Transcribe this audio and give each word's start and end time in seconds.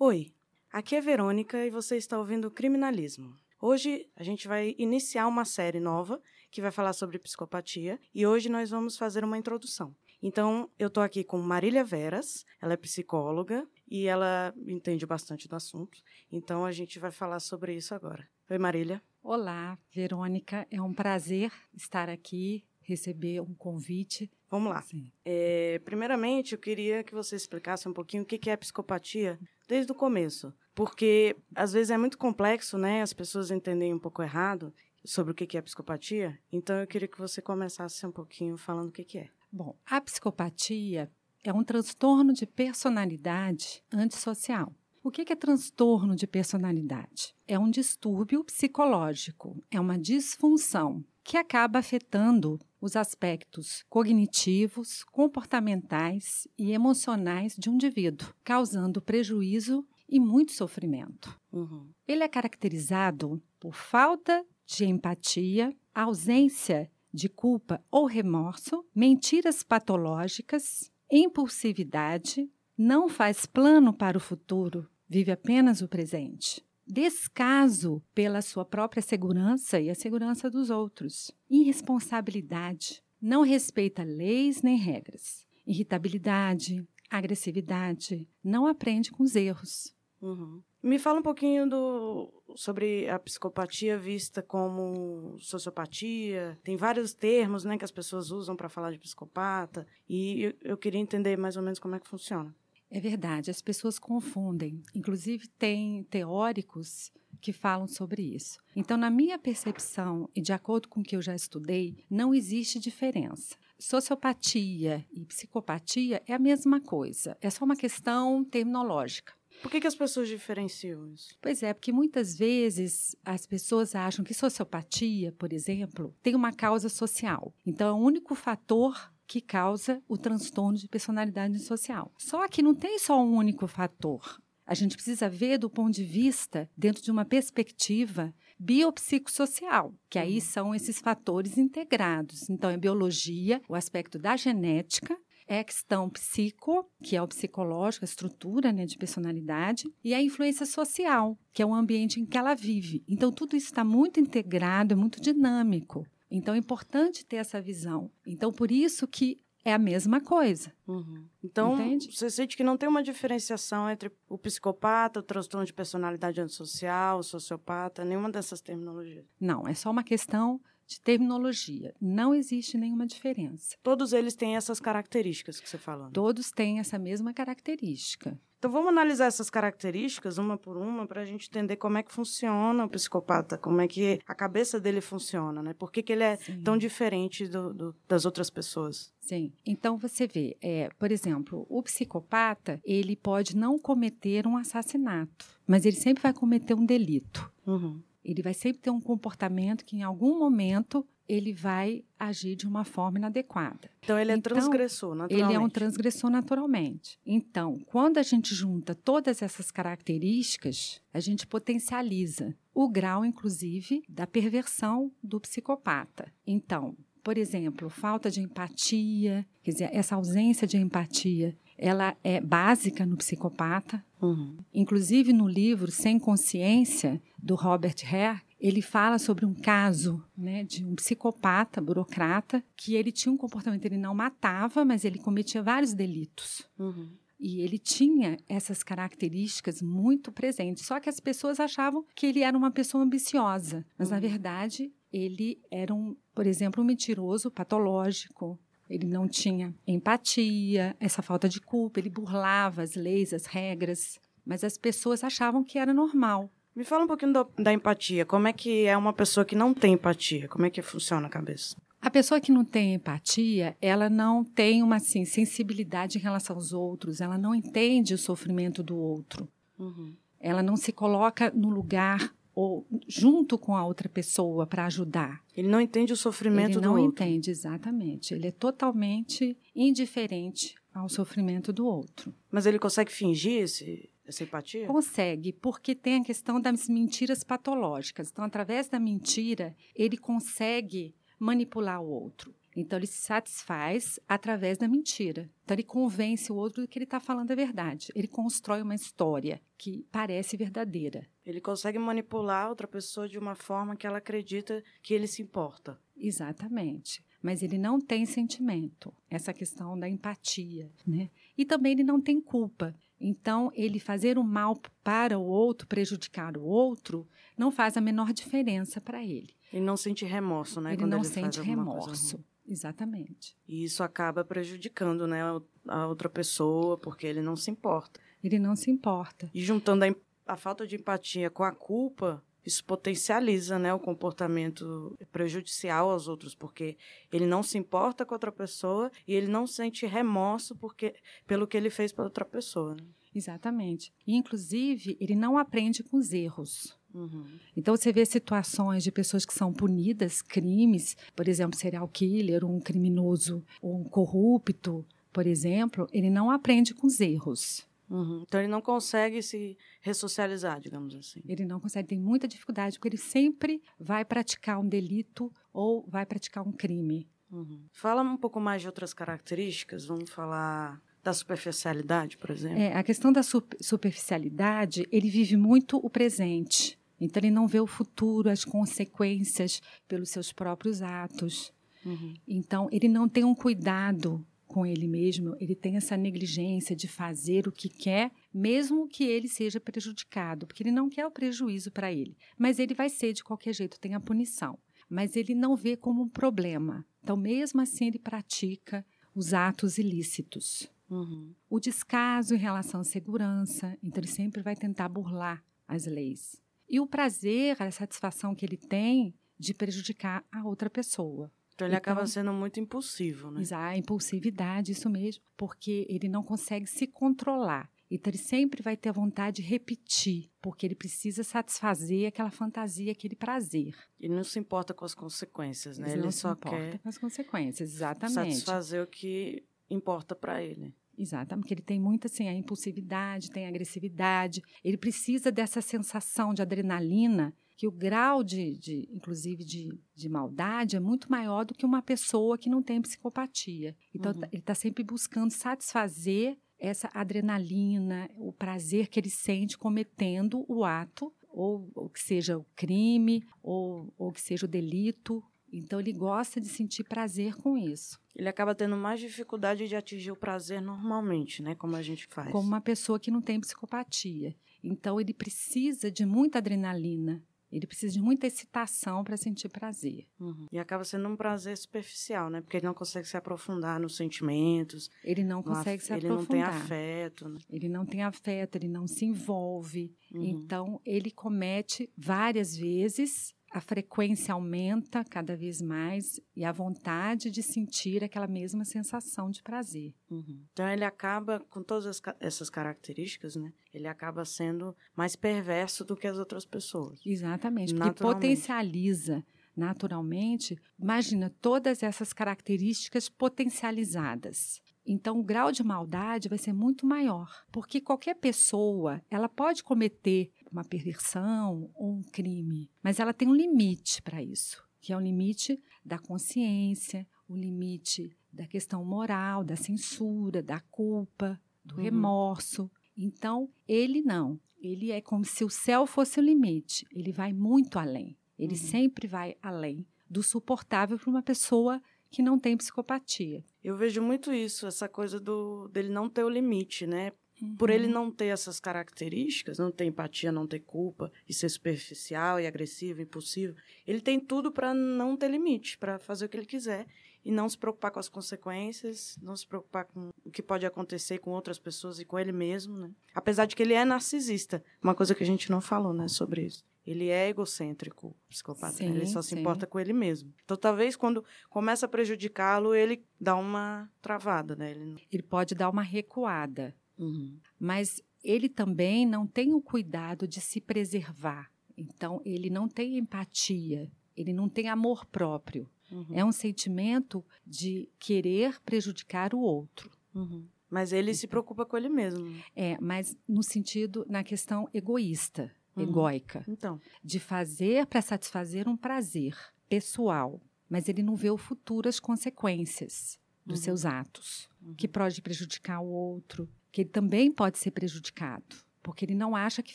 Oi, 0.00 0.32
aqui 0.72 0.94
é 0.94 1.00
Verônica 1.00 1.66
e 1.66 1.70
você 1.70 1.96
está 1.96 2.16
ouvindo 2.16 2.52
Criminalismo. 2.52 3.34
Hoje 3.60 4.08
a 4.14 4.22
gente 4.22 4.46
vai 4.46 4.76
iniciar 4.78 5.26
uma 5.26 5.44
série 5.44 5.80
nova 5.80 6.22
que 6.52 6.62
vai 6.62 6.70
falar 6.70 6.92
sobre 6.92 7.18
psicopatia 7.18 7.98
e 8.14 8.24
hoje 8.24 8.48
nós 8.48 8.70
vamos 8.70 8.96
fazer 8.96 9.24
uma 9.24 9.36
introdução. 9.36 9.92
Então, 10.22 10.70
eu 10.78 10.86
estou 10.86 11.02
aqui 11.02 11.24
com 11.24 11.38
Marília 11.38 11.82
Veras, 11.82 12.44
ela 12.62 12.74
é 12.74 12.76
psicóloga 12.76 13.66
e 13.88 14.06
ela 14.06 14.54
entende 14.68 15.04
bastante 15.04 15.48
do 15.48 15.56
assunto. 15.56 15.98
Então, 16.30 16.64
a 16.64 16.70
gente 16.70 17.00
vai 17.00 17.10
falar 17.10 17.40
sobre 17.40 17.74
isso 17.74 17.92
agora. 17.92 18.24
Oi, 18.48 18.56
Marília. 18.56 19.02
Olá, 19.20 19.76
Verônica. 19.92 20.64
É 20.70 20.80
um 20.80 20.94
prazer 20.94 21.52
estar 21.74 22.08
aqui, 22.08 22.64
receber 22.82 23.40
um 23.40 23.52
convite. 23.52 24.30
Vamos 24.50 24.70
lá. 24.70 24.82
É, 25.24 25.80
primeiramente, 25.84 26.52
eu 26.52 26.58
queria 26.58 27.04
que 27.04 27.14
você 27.14 27.36
explicasse 27.36 27.88
um 27.88 27.92
pouquinho 27.92 28.22
o 28.22 28.26
que 28.26 28.48
é 28.48 28.56
psicopatia 28.56 29.38
desde 29.68 29.92
o 29.92 29.94
começo, 29.94 30.52
porque 30.74 31.36
às 31.54 31.72
vezes 31.72 31.90
é 31.90 31.98
muito 31.98 32.16
complexo, 32.16 32.78
né? 32.78 33.02
As 33.02 33.12
pessoas 33.12 33.50
entendem 33.50 33.92
um 33.92 33.98
pouco 33.98 34.22
errado 34.22 34.72
sobre 35.04 35.32
o 35.32 35.34
que 35.34 35.56
é 35.56 35.62
psicopatia. 35.62 36.38
Então, 36.50 36.76
eu 36.76 36.86
queria 36.86 37.08
que 37.08 37.18
você 37.18 37.42
começasse 37.42 38.06
um 38.06 38.12
pouquinho 38.12 38.56
falando 38.56 38.88
o 38.88 38.92
que 38.92 39.18
é. 39.18 39.28
Bom, 39.50 39.76
a 39.86 40.00
psicopatia 40.00 41.10
é 41.42 41.52
um 41.52 41.64
transtorno 41.64 42.32
de 42.32 42.46
personalidade 42.46 43.82
antissocial. 43.92 44.74
O 45.02 45.10
que 45.10 45.32
é 45.32 45.36
transtorno 45.36 46.14
de 46.14 46.26
personalidade? 46.26 47.34
É 47.46 47.58
um 47.58 47.70
distúrbio 47.70 48.44
psicológico, 48.44 49.56
é 49.70 49.80
uma 49.80 49.98
disfunção 49.98 51.04
que 51.28 51.36
acaba 51.36 51.80
afetando 51.80 52.58
os 52.80 52.96
aspectos 52.96 53.84
cognitivos, 53.90 55.04
comportamentais 55.04 56.48
e 56.56 56.72
emocionais 56.72 57.54
de 57.54 57.68
um 57.68 57.74
indivíduo, 57.74 58.32
causando 58.42 59.02
prejuízo 59.02 59.86
e 60.08 60.18
muito 60.18 60.52
sofrimento. 60.52 61.38
Uhum. 61.52 61.90
Ele 62.06 62.24
é 62.24 62.28
caracterizado 62.28 63.42
por 63.60 63.74
falta 63.74 64.42
de 64.64 64.86
empatia, 64.86 65.76
ausência 65.94 66.90
de 67.12 67.28
culpa 67.28 67.84
ou 67.90 68.06
remorso, 68.06 68.82
mentiras 68.94 69.62
patológicas, 69.62 70.90
impulsividade, 71.12 72.50
não 72.74 73.06
faz 73.06 73.44
plano 73.44 73.92
para 73.92 74.16
o 74.16 74.20
futuro, 74.20 74.88
vive 75.06 75.30
apenas 75.30 75.82
o 75.82 75.88
presente. 75.88 76.64
Descaso 76.90 78.02
pela 78.14 78.40
sua 78.40 78.64
própria 78.64 79.02
segurança 79.02 79.78
e 79.78 79.90
a 79.90 79.94
segurança 79.94 80.48
dos 80.48 80.70
outros. 80.70 81.30
Irresponsabilidade. 81.50 83.02
Não 83.20 83.42
respeita 83.42 84.02
leis 84.02 84.62
nem 84.62 84.78
regras. 84.78 85.46
Irritabilidade, 85.66 86.88
agressividade. 87.10 88.26
Não 88.42 88.66
aprende 88.66 89.10
com 89.10 89.22
os 89.22 89.36
erros. 89.36 89.94
Uhum. 90.22 90.62
Me 90.82 90.98
fala 90.98 91.18
um 91.18 91.22
pouquinho 91.22 91.68
do, 91.68 92.32
sobre 92.56 93.08
a 93.10 93.18
psicopatia 93.18 93.98
vista 93.98 94.40
como 94.40 95.36
sociopatia. 95.38 96.58
Tem 96.64 96.76
vários 96.76 97.12
termos 97.12 97.64
né, 97.64 97.76
que 97.76 97.84
as 97.84 97.90
pessoas 97.90 98.30
usam 98.30 98.56
para 98.56 98.70
falar 98.70 98.92
de 98.92 98.98
psicopata. 98.98 99.86
E 100.08 100.42
eu, 100.42 100.54
eu 100.62 100.76
queria 100.78 101.00
entender 101.00 101.36
mais 101.36 101.56
ou 101.56 101.62
menos 101.62 101.78
como 101.78 101.96
é 101.96 102.00
que 102.00 102.08
funciona. 102.08 102.54
É 102.90 103.00
verdade, 103.00 103.50
as 103.50 103.60
pessoas 103.60 103.98
confundem. 103.98 104.82
Inclusive, 104.94 105.46
tem 105.58 106.04
teóricos 106.04 107.12
que 107.40 107.52
falam 107.52 107.86
sobre 107.86 108.22
isso. 108.22 108.58
Então, 108.74 108.96
na 108.96 109.10
minha 109.10 109.38
percepção 109.38 110.28
e 110.34 110.40
de 110.40 110.52
acordo 110.52 110.88
com 110.88 111.00
o 111.00 111.04
que 111.04 111.14
eu 111.14 111.22
já 111.22 111.34
estudei, 111.34 111.96
não 112.10 112.34
existe 112.34 112.78
diferença. 112.78 113.56
Sociopatia 113.78 115.06
e 115.12 115.24
psicopatia 115.24 116.22
é 116.26 116.34
a 116.34 116.38
mesma 116.38 116.80
coisa, 116.80 117.36
é 117.40 117.48
só 117.48 117.64
uma 117.64 117.76
questão 117.76 118.44
terminológica. 118.44 119.38
Por 119.62 119.70
que, 119.70 119.80
que 119.80 119.86
as 119.86 119.94
pessoas 119.94 120.28
diferenciam 120.28 121.08
isso? 121.08 121.36
Pois 121.40 121.62
é, 121.62 121.74
porque 121.74 121.92
muitas 121.92 122.36
vezes 122.36 123.16
as 123.24 123.44
pessoas 123.44 123.94
acham 123.94 124.24
que 124.24 124.32
sociopatia, 124.32 125.32
por 125.32 125.52
exemplo, 125.52 126.14
tem 126.22 126.34
uma 126.34 126.52
causa 126.52 126.88
social. 126.88 127.52
Então, 127.66 127.88
é 127.88 127.92
o 127.92 128.04
único 128.04 128.34
fator 128.34 129.12
que 129.28 129.42
causa 129.42 130.02
o 130.08 130.16
transtorno 130.16 130.78
de 130.78 130.88
personalidade 130.88 131.58
social. 131.58 132.10
Só 132.16 132.48
que 132.48 132.62
não 132.62 132.74
tem 132.74 132.98
só 132.98 133.22
um 133.22 133.36
único 133.36 133.68
fator. 133.68 134.40
A 134.66 134.74
gente 134.74 134.96
precisa 134.96 135.28
ver 135.28 135.58
do 135.58 135.70
ponto 135.70 135.94
de 135.94 136.04
vista, 136.04 136.68
dentro 136.76 137.02
de 137.02 137.10
uma 137.10 137.24
perspectiva 137.24 138.34
biopsicossocial, 138.58 139.94
que 140.10 140.18
aí 140.18 140.36
uhum. 140.36 140.40
são 140.40 140.74
esses 140.74 140.98
fatores 140.98 141.56
integrados. 141.56 142.48
Então, 142.50 142.70
é 142.70 142.76
biologia, 142.76 143.62
o 143.68 143.74
aspecto 143.74 144.18
da 144.18 144.36
genética, 144.36 145.16
é 145.46 145.60
a 145.60 145.64
questão 145.64 146.10
psico, 146.10 146.90
que 147.02 147.16
é 147.16 147.22
o 147.22 147.28
psicológico, 147.28 148.04
a 148.04 148.10
estrutura 148.10 148.70
né, 148.70 148.84
de 148.84 148.98
personalidade, 148.98 149.84
e 150.04 150.12
a 150.12 150.22
influência 150.22 150.66
social, 150.66 151.38
que 151.52 151.62
é 151.62 151.66
o 151.66 151.74
ambiente 151.74 152.20
em 152.20 152.26
que 152.26 152.36
ela 152.36 152.54
vive. 152.54 153.02
Então, 153.08 153.32
tudo 153.32 153.56
isso 153.56 153.66
está 153.66 153.82
muito 153.82 154.20
integrado, 154.20 154.92
é 154.92 154.96
muito 154.96 155.20
dinâmico. 155.20 156.06
Então, 156.30 156.54
é 156.54 156.58
importante 156.58 157.24
ter 157.24 157.36
essa 157.36 157.60
visão. 157.60 158.10
Então, 158.26 158.52
por 158.52 158.70
isso 158.70 159.06
que 159.06 159.38
é 159.64 159.72
a 159.72 159.78
mesma 159.78 160.20
coisa. 160.20 160.72
Uhum. 160.86 161.26
Então, 161.42 161.74
Entende? 161.74 162.16
você 162.16 162.30
sente 162.30 162.56
que 162.56 162.64
não 162.64 162.76
tem 162.76 162.88
uma 162.88 163.02
diferenciação 163.02 163.88
entre 163.88 164.10
o 164.28 164.38
psicopata, 164.38 165.20
o 165.20 165.22
transtorno 165.22 165.66
de 165.66 165.72
personalidade 165.72 166.40
antissocial, 166.40 167.18
o 167.18 167.22
sociopata, 167.22 168.04
nenhuma 168.04 168.30
dessas 168.30 168.60
terminologias? 168.60 169.26
Não, 169.40 169.66
é 169.66 169.74
só 169.74 169.90
uma 169.90 170.02
questão 170.02 170.60
de 170.86 171.00
terminologia. 171.00 171.94
Não 172.00 172.34
existe 172.34 172.78
nenhuma 172.78 173.06
diferença. 173.06 173.76
Todos 173.82 174.14
eles 174.14 174.34
têm 174.34 174.56
essas 174.56 174.80
características 174.80 175.60
que 175.60 175.68
você 175.68 175.76
falou. 175.76 176.10
Todos 176.10 176.50
têm 176.50 176.78
essa 176.78 176.98
mesma 176.98 177.34
característica. 177.34 178.40
Então 178.58 178.70
vamos 178.72 178.88
analisar 178.88 179.26
essas 179.26 179.48
características 179.48 180.36
uma 180.36 180.58
por 180.58 180.76
uma 180.76 181.06
para 181.06 181.22
a 181.22 181.24
gente 181.24 181.48
entender 181.48 181.76
como 181.76 181.96
é 181.96 182.02
que 182.02 182.12
funciona 182.12 182.84
o 182.84 182.88
psicopata, 182.88 183.56
como 183.56 183.80
é 183.80 183.86
que 183.86 184.20
a 184.26 184.34
cabeça 184.34 184.80
dele 184.80 185.00
funciona, 185.00 185.62
né? 185.62 185.74
Por 185.74 185.92
que, 185.92 186.02
que 186.02 186.12
ele 186.12 186.24
é 186.24 186.36
Sim. 186.36 186.60
tão 186.62 186.76
diferente 186.76 187.46
do, 187.46 187.72
do, 187.72 187.96
das 188.08 188.24
outras 188.24 188.50
pessoas? 188.50 189.12
Sim. 189.20 189.52
Então 189.64 189.96
você 189.96 190.26
vê, 190.26 190.56
é, 190.60 190.90
por 190.98 191.12
exemplo, 191.12 191.66
o 191.68 191.82
psicopata 191.84 192.80
ele 192.84 193.14
pode 193.14 193.56
não 193.56 193.78
cometer 193.78 194.44
um 194.44 194.56
assassinato, 194.56 195.46
mas 195.64 195.86
ele 195.86 195.96
sempre 195.96 196.22
vai 196.22 196.32
cometer 196.32 196.74
um 196.74 196.84
delito. 196.84 197.48
Uhum. 197.64 198.00
Ele 198.24 198.42
vai 198.42 198.54
sempre 198.54 198.82
ter 198.82 198.90
um 198.90 199.00
comportamento 199.00 199.84
que, 199.84 199.96
em 199.96 200.02
algum 200.02 200.38
momento, 200.38 201.06
ele 201.28 201.52
vai 201.52 202.04
agir 202.18 202.56
de 202.56 202.66
uma 202.66 202.84
forma 202.84 203.18
inadequada. 203.18 203.90
Então, 204.02 204.18
ele 204.18 204.32
é 204.32 204.36
então, 204.36 204.54
transgressor, 204.54 205.14
naturalmente. 205.14 205.50
Ele 205.50 205.54
é 205.54 205.58
um 205.58 205.68
transgressor 205.68 206.30
naturalmente. 206.30 207.18
Então, 207.26 207.78
quando 207.86 208.18
a 208.18 208.22
gente 208.22 208.54
junta 208.54 208.94
todas 208.94 209.42
essas 209.42 209.70
características, 209.70 211.00
a 211.12 211.20
gente 211.20 211.46
potencializa 211.46 212.56
o 212.74 212.88
grau, 212.88 213.24
inclusive, 213.24 214.02
da 214.08 214.26
perversão 214.26 215.12
do 215.22 215.38
psicopata. 215.38 216.32
Então, 216.46 216.96
por 217.22 217.36
exemplo, 217.36 217.90
falta 217.90 218.30
de 218.30 218.40
empatia, 218.40 219.46
quer 219.62 219.72
dizer, 219.72 219.90
essa 219.92 220.14
ausência 220.14 220.66
de 220.66 220.78
empatia 220.78 221.54
ela 221.78 222.16
é 222.24 222.40
básica 222.40 223.06
no 223.06 223.16
psicopata. 223.16 224.04
Uhum. 224.20 224.56
Inclusive 224.74 225.32
no 225.32 225.46
livro 225.46 225.92
Sem 225.92 226.18
Consciência, 226.18 227.22
do 227.40 227.54
Robert 227.54 227.94
Hare, 228.04 228.42
ele 228.60 228.82
fala 228.82 229.18
sobre 229.18 229.46
um 229.46 229.54
caso 229.54 230.22
né, 230.36 230.64
de 230.64 230.84
um 230.84 230.94
psicopata, 230.94 231.80
burocrata, 231.80 232.62
que 232.76 232.94
ele 232.94 233.12
tinha 233.12 233.32
um 233.32 233.36
comportamento, 233.36 233.84
ele 233.84 233.96
não 233.96 234.14
matava, 234.14 234.84
mas 234.84 235.04
ele 235.04 235.18
cometia 235.18 235.62
vários 235.62 235.94
delitos. 235.94 236.68
Uhum. 236.78 237.10
E 237.38 237.60
ele 237.60 237.78
tinha 237.78 238.36
essas 238.48 238.82
características 238.82 239.80
muito 239.80 240.32
presentes. 240.32 240.84
Só 240.84 240.98
que 240.98 241.08
as 241.08 241.20
pessoas 241.20 241.60
achavam 241.60 242.04
que 242.16 242.26
ele 242.26 242.40
era 242.40 242.58
uma 242.58 242.70
pessoa 242.70 243.04
ambiciosa. 243.04 243.86
Mas, 243.96 244.08
uhum. 244.08 244.14
na 244.14 244.20
verdade, 244.20 244.92
ele 245.12 245.60
era, 245.70 245.94
um, 245.94 246.16
por 246.34 246.46
exemplo, 246.46 246.82
um 246.82 246.86
mentiroso 246.86 247.50
patológico, 247.50 248.58
ele 248.90 249.06
não 249.06 249.28
tinha 249.28 249.74
empatia, 249.86 250.96
essa 250.98 251.22
falta 251.22 251.48
de 251.48 251.60
culpa, 251.60 252.00
ele 252.00 252.10
burlava 252.10 252.82
as 252.82 252.94
leis, 252.94 253.32
as 253.32 253.46
regras, 253.46 254.18
mas 254.44 254.64
as 254.64 254.78
pessoas 254.78 255.22
achavam 255.22 255.62
que 255.62 255.78
era 255.78 255.92
normal. 255.92 256.50
Me 256.74 256.84
fala 256.84 257.04
um 257.04 257.08
pouquinho 257.08 257.32
do, 257.32 257.48
da 257.58 257.72
empatia. 257.72 258.24
Como 258.24 258.46
é 258.46 258.52
que 258.52 258.84
é 258.86 258.96
uma 258.96 259.12
pessoa 259.12 259.44
que 259.44 259.56
não 259.56 259.74
tem 259.74 259.94
empatia? 259.94 260.48
Como 260.48 260.64
é 260.64 260.70
que 260.70 260.80
funciona 260.80 261.26
a 261.26 261.30
cabeça? 261.30 261.76
A 262.00 262.10
pessoa 262.10 262.40
que 262.40 262.52
não 262.52 262.64
tem 262.64 262.94
empatia, 262.94 263.76
ela 263.82 264.08
não 264.08 264.44
tem 264.44 264.82
uma 264.82 264.96
assim, 264.96 265.24
sensibilidade 265.24 266.16
em 266.16 266.20
relação 266.20 266.54
aos 266.54 266.72
outros, 266.72 267.20
ela 267.20 267.36
não 267.36 267.54
entende 267.54 268.14
o 268.14 268.18
sofrimento 268.18 268.82
do 268.82 268.96
outro. 268.96 269.48
Uhum. 269.78 270.14
Ela 270.40 270.62
não 270.62 270.76
se 270.76 270.92
coloca 270.92 271.50
no 271.50 271.68
lugar 271.68 272.32
ou 272.54 272.86
junto 273.06 273.56
com 273.58 273.76
a 273.76 273.84
outra 273.84 274.08
pessoa 274.08 274.66
para 274.66 274.86
ajudar. 274.86 275.40
Ele 275.56 275.68
não 275.68 275.80
entende 275.80 276.12
o 276.12 276.16
sofrimento 276.16 276.80
do 276.80 276.88
outro. 276.88 276.90
Ele 276.90 276.98
não 276.98 277.08
entende, 277.08 277.50
exatamente. 277.50 278.34
Ele 278.34 278.48
é 278.48 278.50
totalmente 278.52 279.56
indiferente 279.74 280.74
ao 280.92 281.08
sofrimento 281.08 281.72
do 281.72 281.86
outro. 281.86 282.34
Mas 282.50 282.66
ele 282.66 282.78
consegue 282.78 283.12
fingir 283.12 283.62
esse, 283.62 284.08
essa 284.28 284.44
empatia? 284.44 284.86
Consegue, 284.86 285.52
porque 285.52 285.94
tem 285.94 286.20
a 286.20 286.24
questão 286.24 286.60
das 286.60 286.88
mentiras 286.88 287.42
patológicas. 287.42 288.30
Então, 288.30 288.44
através 288.44 288.88
da 288.88 289.00
mentira, 289.00 289.74
ele 289.94 290.16
consegue 290.16 291.14
manipular 291.38 292.02
o 292.02 292.08
outro. 292.08 292.54
Então, 292.76 292.98
ele 292.98 293.06
se 293.06 293.22
satisfaz 293.22 294.20
através 294.28 294.78
da 294.78 294.86
mentira. 294.86 295.50
Então, 295.64 295.74
ele 295.74 295.82
convence 295.82 296.52
o 296.52 296.56
outro 296.56 296.82
de 296.82 296.88
que 296.88 296.98
ele 296.98 297.04
está 297.04 297.18
falando 297.18 297.50
a 297.50 297.56
verdade. 297.56 298.12
Ele 298.14 298.28
constrói 298.28 298.82
uma 298.82 298.94
história 298.94 299.60
que 299.76 300.06
parece 300.12 300.56
verdadeira. 300.56 301.26
Ele 301.44 301.60
consegue 301.60 301.98
manipular 301.98 302.68
outra 302.68 302.86
pessoa 302.86 303.28
de 303.28 303.38
uma 303.38 303.56
forma 303.56 303.96
que 303.96 304.06
ela 304.06 304.18
acredita 304.18 304.82
que 305.02 305.12
ele 305.12 305.26
se 305.26 305.42
importa. 305.42 305.98
Exatamente. 306.16 307.24
Mas 307.42 307.62
ele 307.62 307.78
não 307.78 308.00
tem 308.00 308.26
sentimento, 308.26 309.14
essa 309.30 309.52
questão 309.52 309.98
da 309.98 310.08
empatia, 310.08 310.90
né? 311.06 311.30
E 311.56 311.64
também 311.64 311.92
ele 311.92 312.04
não 312.04 312.20
tem 312.20 312.40
culpa. 312.40 312.94
Então, 313.20 313.70
ele 313.74 313.98
fazer 313.98 314.38
o 314.38 314.44
mal 314.44 314.80
para 315.02 315.38
o 315.38 315.44
outro, 315.44 315.86
prejudicar 315.86 316.56
o 316.56 316.62
outro, 316.62 317.26
não 317.56 317.70
faz 317.70 317.96
a 317.96 318.00
menor 318.00 318.32
diferença 318.32 319.00
para 319.00 319.22
ele. 319.22 319.54
Ele 319.72 319.84
não 319.84 319.96
sente 319.96 320.24
remorso, 320.24 320.80
né? 320.80 320.90
Ele 320.90 321.02
quando 321.02 321.10
não 321.12 321.18
ele 321.18 321.28
sente 321.28 321.60
remorso. 321.60 322.42
Exatamente. 322.66 323.56
E 323.66 323.82
isso 323.82 324.02
acaba 324.02 324.44
prejudicando, 324.44 325.26
né, 325.26 325.40
a 325.86 326.06
outra 326.06 326.28
pessoa, 326.28 326.98
porque 326.98 327.26
ele 327.26 327.40
não 327.40 327.56
se 327.56 327.70
importa. 327.70 328.20
Ele 328.44 328.58
não 328.58 328.76
se 328.76 328.90
importa. 328.90 329.50
E 329.54 329.62
juntando 329.62 330.04
a, 330.04 330.14
a 330.46 330.56
falta 330.56 330.86
de 330.86 330.96
empatia 330.96 331.50
com 331.50 331.64
a 331.64 331.72
culpa, 331.72 332.44
isso 332.68 332.84
potencializa, 332.84 333.78
né, 333.78 333.92
o 333.92 333.98
comportamento 333.98 335.16
prejudicial 335.32 336.10
aos 336.10 336.28
outros, 336.28 336.54
porque 336.54 336.96
ele 337.32 337.46
não 337.46 337.62
se 337.62 337.78
importa 337.78 338.24
com 338.24 338.34
outra 338.34 338.52
pessoa 338.52 339.10
e 339.26 339.34
ele 339.34 339.48
não 339.48 339.66
sente 339.66 340.06
remorso 340.06 340.76
porque 340.76 341.14
pelo 341.46 341.66
que 341.66 341.76
ele 341.76 341.90
fez 341.90 342.12
para 342.12 342.24
outra 342.24 342.44
pessoa. 342.44 342.94
né? 342.94 343.02
Exatamente. 343.34 344.12
E, 344.26 344.34
inclusive, 344.36 345.16
ele 345.20 345.34
não 345.34 345.56
aprende 345.58 346.02
com 346.02 346.16
os 346.18 346.32
erros. 346.32 346.96
Uhum. 347.14 347.46
Então, 347.76 347.96
você 347.96 348.12
vê 348.12 348.24
situações 348.26 349.02
de 349.02 349.10
pessoas 349.10 349.46
que 349.46 349.54
são 349.54 349.72
punidas, 349.72 350.42
crimes, 350.42 351.16
por 351.34 351.48
exemplo, 351.48 351.78
serial 351.78 352.06
killer, 352.08 352.64
um 352.64 352.80
criminoso, 352.80 353.64
um 353.82 354.04
corrupto, 354.04 355.06
por 355.32 355.46
exemplo, 355.46 356.06
ele 356.12 356.30
não 356.30 356.50
aprende 356.50 356.94
com 356.94 357.06
os 357.06 357.20
erros. 357.20 357.86
Uhum. 358.10 358.42
Então 358.46 358.60
ele 358.60 358.68
não 358.68 358.80
consegue 358.80 359.42
se 359.42 359.76
ressocializar, 360.00 360.80
digamos 360.80 361.14
assim. 361.14 361.40
Ele 361.46 361.64
não 361.64 361.78
consegue, 361.78 362.08
tem 362.08 362.18
muita 362.18 362.48
dificuldade, 362.48 362.96
porque 362.98 363.08
ele 363.08 363.16
sempre 363.18 363.82
vai 363.98 364.24
praticar 364.24 364.80
um 364.80 364.88
delito 364.88 365.52
ou 365.72 366.04
vai 366.08 366.24
praticar 366.24 366.66
um 366.66 366.72
crime. 366.72 367.28
Uhum. 367.50 367.80
Fala 367.92 368.22
um 368.22 368.36
pouco 368.36 368.60
mais 368.60 368.82
de 368.82 368.88
outras 368.88 369.12
características. 369.14 370.04
Vamos 370.06 370.30
falar 370.30 371.00
da 371.22 371.32
superficialidade, 371.32 372.38
por 372.38 372.50
exemplo. 372.50 372.78
É, 372.78 372.94
a 372.94 373.02
questão 373.02 373.32
da 373.32 373.42
sup- 373.42 373.74
superficialidade, 373.80 375.06
ele 375.10 375.28
vive 375.30 375.56
muito 375.56 375.96
o 375.98 376.08
presente. 376.10 376.98
Então, 377.20 377.40
ele 377.40 377.50
não 377.50 377.66
vê 377.66 377.80
o 377.80 377.86
futuro, 377.86 378.48
as 378.48 378.64
consequências 378.64 379.80
pelos 380.06 380.30
seus 380.30 380.52
próprios 380.52 381.02
atos. 381.02 381.72
Uhum. 382.04 382.34
Então, 382.46 382.88
ele 382.92 383.08
não 383.08 383.28
tem 383.28 383.44
um 383.44 383.54
cuidado 383.54 384.46
com 384.68 384.86
ele 384.86 385.08
mesmo, 385.08 385.56
ele 385.58 385.74
tem 385.74 385.96
essa 385.96 386.16
negligência 386.16 386.94
de 386.94 387.08
fazer 387.08 387.66
o 387.66 387.72
que 387.72 387.88
quer, 387.88 388.30
mesmo 388.52 389.08
que 389.08 389.24
ele 389.24 389.48
seja 389.48 389.80
prejudicado, 389.80 390.66
porque 390.66 390.82
ele 390.82 390.92
não 390.92 391.08
quer 391.08 391.26
o 391.26 391.30
prejuízo 391.30 391.90
para 391.90 392.12
ele. 392.12 392.36
Mas 392.56 392.78
ele 392.78 392.94
vai 392.94 393.08
ser 393.08 393.32
de 393.32 393.42
qualquer 393.42 393.74
jeito, 393.74 393.98
tem 393.98 394.14
a 394.14 394.20
punição. 394.20 394.78
Mas 395.08 395.34
ele 395.34 395.54
não 395.54 395.74
vê 395.74 395.96
como 395.96 396.22
um 396.22 396.28
problema. 396.28 397.04
Então, 397.22 397.36
mesmo 397.36 397.80
assim, 397.80 398.06
ele 398.06 398.18
pratica 398.18 399.04
os 399.34 399.54
atos 399.54 399.96
ilícitos. 399.96 400.86
Uhum. 401.10 401.54
O 401.70 401.80
descaso 401.80 402.54
em 402.54 402.58
relação 402.58 403.00
à 403.00 403.04
segurança, 403.04 403.96
então 404.02 404.20
ele 404.20 404.30
sempre 404.30 404.62
vai 404.62 404.76
tentar 404.76 405.08
burlar 405.08 405.64
as 405.86 406.04
leis. 406.06 406.60
E 406.88 407.00
o 407.00 407.06
prazer, 407.06 407.80
a 407.82 407.90
satisfação 407.90 408.54
que 408.54 408.66
ele 408.66 408.76
tem 408.76 409.34
de 409.58 409.72
prejudicar 409.74 410.44
a 410.52 410.64
outra 410.64 410.88
pessoa. 410.90 411.50
Então 411.78 411.86
ele 411.86 411.94
Então- 411.94 412.12
acaba 412.12 412.26
sendo 412.26 412.52
muito 412.52 412.80
impulsivo, 412.80 413.52
né? 413.52 413.62
A 413.72 413.96
impulsividade, 413.96 414.90
isso 414.90 415.08
mesmo, 415.08 415.44
porque 415.56 416.04
ele 416.10 416.28
não 416.28 416.42
consegue 416.42 416.88
se 416.88 417.06
controlar. 417.06 417.88
Então 418.10 418.32
ele 418.32 418.38
sempre 418.38 418.82
vai 418.82 418.96
ter 418.96 419.12
vontade 419.12 419.62
de 419.62 419.68
repetir, 419.68 420.50
porque 420.60 420.84
ele 420.84 420.96
precisa 420.96 421.44
satisfazer 421.44 422.26
aquela 422.26 422.50
fantasia, 422.50 423.12
aquele 423.12 423.36
prazer. 423.36 423.94
Ele 424.18 424.34
não 424.34 424.42
se 424.42 424.58
importa 424.58 424.92
com 424.92 425.04
as 425.04 425.14
consequências, 425.14 425.98
né? 425.98 426.08
Ele 426.08 426.14
Ele, 426.16 426.22
não 426.24 426.32
se 426.32 426.40
só 426.40 426.50
importa 426.52 426.76
quer 426.76 426.98
com 426.98 427.08
as 427.08 427.16
consequências, 427.18 427.92
exatamente. 427.94 428.34
satisfazer 428.34 429.00
o 429.00 429.06
que 429.06 429.62
importa 429.88 430.34
para 430.34 430.60
ele. 430.60 430.92
Exatamente, 431.16 431.62
porque 431.62 431.74
ele 431.74 431.82
tem 431.82 432.00
muita 432.00 432.26
assim, 432.26 432.48
a 432.48 432.54
impulsividade, 432.54 433.50
tem 433.52 433.66
a 433.66 433.68
agressividade, 433.68 434.62
ele 434.82 434.96
precisa 434.96 435.52
dessa 435.52 435.80
sensação 435.80 436.52
de 436.52 436.60
adrenalina, 436.62 437.54
que 437.78 437.86
o 437.86 437.92
grau 437.92 438.42
de, 438.42 438.76
de 438.76 439.08
inclusive, 439.10 439.64
de, 439.64 439.88
de 440.12 440.28
maldade 440.28 440.96
é 440.96 441.00
muito 441.00 441.30
maior 441.30 441.64
do 441.64 441.72
que 441.72 441.86
uma 441.86 442.02
pessoa 442.02 442.58
que 442.58 442.68
não 442.68 442.82
tem 442.82 443.00
psicopatia. 443.00 443.96
Então, 444.12 444.32
Uhum. 444.32 444.42
ele 444.50 444.58
está 444.60 444.74
sempre 444.74 445.04
buscando 445.04 445.52
satisfazer 445.52 446.58
essa 446.76 447.08
adrenalina, 447.14 448.28
o 448.36 448.52
prazer 448.52 449.06
que 449.06 449.18
ele 449.20 449.30
sente 449.30 449.78
cometendo 449.78 450.64
o 450.68 450.84
ato, 450.84 451.32
ou, 451.48 451.88
ou 451.94 452.08
que 452.08 452.20
seja 452.20 452.58
o 452.58 452.66
crime, 452.76 453.44
ou, 453.62 454.12
ou 454.18 454.32
que 454.32 454.40
seja 454.40 454.66
o 454.66 454.68
delito. 454.68 455.40
Então, 455.72 456.00
ele 456.00 456.12
gosta 456.12 456.60
de 456.60 456.66
sentir 456.66 457.04
prazer 457.04 457.54
com 457.56 457.76
isso. 457.78 458.18
Ele 458.34 458.48
acaba 458.48 458.74
tendo 458.74 458.96
mais 458.96 459.20
dificuldade 459.20 459.86
de 459.86 459.94
atingir 459.94 460.30
o 460.32 460.36
prazer 460.36 460.80
normalmente, 460.82 461.62
né? 461.62 461.74
Como 461.76 461.94
a 461.94 462.02
gente 462.02 462.26
faz. 462.26 462.50
como 462.50 462.66
uma 462.66 462.80
pessoa 462.80 463.20
que 463.20 463.30
não 463.30 463.40
tem 463.40 463.60
psicopatia. 463.60 464.56
Então, 464.82 465.20
ele 465.20 465.34
precisa 465.34 466.10
de 466.10 466.24
muita 466.24 466.58
adrenalina, 466.58 467.42
ele 467.70 467.86
precisa 467.86 468.12
de 468.14 468.20
muita 468.20 468.46
excitação 468.46 469.22
para 469.22 469.36
sentir 469.36 469.68
prazer. 469.68 470.26
Uhum. 470.40 470.66
E 470.72 470.78
acaba 470.78 471.04
sendo 471.04 471.28
um 471.28 471.36
prazer 471.36 471.76
superficial, 471.76 472.48
né? 472.50 472.60
Porque 472.60 472.76
ele 472.78 472.86
não 472.86 472.94
consegue 472.94 473.26
se 473.28 473.36
aprofundar 473.36 474.00
nos 474.00 474.16
sentimentos. 474.16 475.10
Ele 475.22 475.44
não 475.44 475.62
consegue 475.62 475.96
af- 475.96 476.04
se 476.06 476.12
Ele 476.14 476.28
não 476.28 476.44
tem 476.46 476.62
aprofundar. 476.62 476.84
afeto. 476.84 477.48
Né? 477.48 477.58
Ele 477.70 477.88
não 477.88 478.06
tem 478.06 478.22
afeto, 478.22 478.76
ele 478.76 478.88
não 478.88 479.06
se 479.06 479.24
envolve. 479.24 480.12
Uhum. 480.32 480.44
Então, 480.44 481.00
ele 481.04 481.30
comete 481.30 482.10
várias 482.16 482.76
vezes, 482.76 483.54
a 483.70 483.80
frequência 483.80 484.54
aumenta 484.54 485.24
cada 485.24 485.56
vez 485.56 485.80
mais 485.80 486.40
e 486.56 486.64
a 486.64 486.72
vontade 486.72 487.50
de 487.50 487.62
sentir 487.62 488.24
aquela 488.24 488.46
mesma 488.46 488.84
sensação 488.84 489.50
de 489.50 489.62
prazer. 489.62 490.14
Uhum. 490.30 490.64
Então 490.72 490.88
ele 490.88 491.04
acaba, 491.04 491.60
com 491.70 491.82
todas 491.82 492.06
as 492.06 492.22
essas 492.40 492.70
características, 492.70 493.56
né? 493.56 493.72
Ele 493.92 494.06
acaba 494.06 494.44
sendo 494.44 494.96
mais 495.16 495.36
perverso 495.36 496.04
do 496.04 496.16
que 496.16 496.26
as 496.26 496.38
outras 496.38 496.64
pessoas. 496.64 497.20
Exatamente, 497.24 497.94
porque 497.94 498.22
potencializa 498.22 499.44
naturalmente. 499.78 500.76
Imagina 500.98 501.54
todas 501.60 502.02
essas 502.02 502.32
características 502.32 503.28
potencializadas. 503.28 504.82
Então, 505.06 505.38
o 505.38 505.42
grau 505.42 505.72
de 505.72 505.82
maldade 505.82 506.50
vai 506.50 506.58
ser 506.58 506.74
muito 506.74 507.06
maior, 507.06 507.64
porque 507.72 507.98
qualquer 507.98 508.34
pessoa 508.34 509.22
ela 509.30 509.48
pode 509.48 509.82
cometer 509.82 510.50
uma 510.70 510.84
perversão 510.84 511.90
ou 511.94 512.12
um 512.16 512.22
crime, 512.22 512.90
mas 513.02 513.18
ela 513.20 513.32
tem 513.32 513.48
um 513.48 513.54
limite 513.54 514.20
para 514.22 514.42
isso, 514.42 514.82
que 515.00 515.12
é 515.12 515.16
o 515.16 515.20
limite 515.20 515.80
da 516.04 516.18
consciência, 516.18 517.26
o 517.48 517.56
limite 517.56 518.30
da 518.52 518.66
questão 518.66 519.04
moral, 519.04 519.64
da 519.64 519.76
censura, 519.76 520.62
da 520.62 520.80
culpa, 520.80 521.60
do 521.84 521.96
Uhum. 521.96 522.02
remorso. 522.02 522.90
Então, 523.16 523.68
ele 523.86 524.22
não. 524.22 524.60
Ele 524.80 525.10
é 525.10 525.20
como 525.20 525.44
se 525.44 525.64
o 525.64 525.70
céu 525.70 526.06
fosse 526.06 526.38
o 526.38 526.42
limite. 526.42 527.06
Ele 527.12 527.32
vai 527.32 527.52
muito 527.52 527.98
além. 527.98 528.36
Ele 528.58 528.74
Uhum. 528.74 528.78
sempre 528.80 529.26
vai 529.26 529.56
além 529.62 530.06
do 530.28 530.42
suportável 530.42 531.18
para 531.18 531.30
uma 531.30 531.42
pessoa 531.42 532.00
que 532.30 532.42
não 532.42 532.58
tem 532.58 532.76
psicopatia. 532.76 533.64
Eu 533.82 533.96
vejo 533.96 534.20
muito 534.20 534.52
isso, 534.52 534.86
essa 534.86 535.08
coisa 535.08 535.40
do 535.40 535.88
dele 535.88 536.10
não 536.10 536.28
ter 536.28 536.44
o 536.44 536.48
limite, 536.48 537.06
né? 537.06 537.32
Por 537.78 537.90
ele 537.90 538.06
Uhum. 538.06 538.12
não 538.12 538.30
ter 538.30 538.46
essas 538.46 538.78
características, 538.80 539.78
não 539.78 539.90
ter 539.90 540.04
empatia, 540.04 540.52
não 540.52 540.66
ter 540.66 540.80
culpa, 540.80 541.32
e 541.48 541.52
ser 541.52 541.68
superficial 541.68 542.60
e 542.60 542.66
agressivo, 542.66 543.22
impulsivo, 543.22 543.74
ele 544.06 544.20
tem 544.20 544.38
tudo 544.38 544.70
para 544.70 544.94
não 544.94 545.36
ter 545.36 545.50
limite, 545.50 545.98
para 545.98 546.18
fazer 546.18 546.46
o 546.46 546.48
que 546.48 546.56
ele 546.56 546.66
quiser 546.66 547.06
e 547.44 547.50
não 547.50 547.68
se 547.68 547.78
preocupar 547.78 548.10
com 548.10 548.20
as 548.20 548.28
consequências, 548.28 549.38
não 549.40 549.56
se 549.56 549.66
preocupar 549.66 550.04
com 550.04 550.28
o 550.44 550.50
que 550.50 550.62
pode 550.62 550.84
acontecer 550.84 551.38
com 551.38 551.50
outras 551.50 551.78
pessoas 551.78 552.18
e 552.18 552.24
com 552.24 552.38
ele 552.38 552.52
mesmo, 552.52 552.98
né? 552.98 553.10
Apesar 553.34 553.64
de 553.66 553.74
que 553.74 553.82
ele 553.82 553.94
é 553.94 554.04
narcisista, 554.04 554.82
uma 555.02 555.14
coisa 555.14 555.34
que 555.34 555.42
a 555.42 555.46
gente 555.46 555.70
não 555.70 555.80
falou, 555.80 556.12
né, 556.12 556.28
sobre 556.28 556.62
isso. 556.66 556.84
Ele 557.06 557.28
é 557.28 557.48
egocêntrico, 557.48 558.36
psicopata. 558.50 558.98
Sim, 558.98 559.16
ele 559.16 559.24
só 559.24 559.40
se 559.40 559.50
sim. 559.50 559.60
importa 559.60 559.86
com 559.86 559.98
ele 559.98 560.12
mesmo. 560.12 560.52
Então, 560.62 560.76
talvez 560.76 561.16
quando 561.16 561.42
começa 561.70 562.04
a 562.04 562.08
prejudicá-lo, 562.08 562.94
ele 562.94 563.24
dá 563.40 563.56
uma 563.56 564.10
travada, 564.20 564.76
né? 564.76 564.90
Ele... 564.90 565.16
Ele 565.32 565.42
pode 565.42 565.74
dar 565.74 565.88
uma 565.88 566.02
recuada, 566.02 566.94
Uhum. 567.18 567.58
mas 567.78 568.22
ele 568.44 568.68
também 568.68 569.26
não 569.26 569.46
tem 569.46 569.74
o 569.74 569.80
cuidado 569.80 570.46
de 570.46 570.60
se 570.60 570.80
preservar. 570.80 571.70
Então, 571.96 572.40
ele 572.44 572.70
não 572.70 572.88
tem 572.88 573.18
empatia, 573.18 574.10
ele 574.36 574.52
não 574.52 574.68
tem 574.68 574.88
amor 574.88 575.26
próprio. 575.26 575.88
Uhum. 576.12 576.26
É 576.30 576.44
um 576.44 576.52
sentimento 576.52 577.44
de 577.66 578.08
querer 578.18 578.80
prejudicar 578.82 579.52
o 579.52 579.58
outro. 579.58 580.10
Uhum. 580.34 580.64
Mas 580.88 581.12
ele 581.12 581.34
se 581.34 581.46
preocupa 581.48 581.84
com 581.84 581.96
ele 581.96 582.08
mesmo. 582.08 582.62
É, 582.74 582.96
mas 583.00 583.36
no 583.46 583.62
sentido, 583.62 584.24
na 584.28 584.42
questão 584.44 584.88
egoísta, 584.94 585.70
Uhum. 585.96 586.04
egóica, 586.04 586.64
Então, 586.68 587.00
de 587.24 587.40
fazer 587.40 588.06
para 588.06 588.22
satisfazer 588.22 588.88
um 588.88 588.96
prazer 588.96 589.56
pessoal. 589.88 590.60
mas 590.90 591.06
ele 591.08 591.22
não 591.22 591.34
vê 591.36 591.50
o 591.50 591.58
futuro, 591.58 592.08
as 592.08 592.18
consequências 592.18 593.38
dos 593.66 593.80
Uhum. 593.80 593.84
seus 593.84 594.04
atos, 594.06 594.68
Uhum. 594.80 594.94
que 594.94 595.06
pode 595.06 595.42
prejudicar 595.42 596.00
o 596.00 596.06
outro, 596.08 596.66
que 596.90 597.02
ele 597.02 597.10
também 597.10 597.50
pode 597.50 597.78
ser 597.78 597.90
prejudicado, 597.90 598.76
porque 599.02 599.24
ele 599.24 599.34
não 599.34 599.54
acha 599.54 599.82
que 599.82 599.94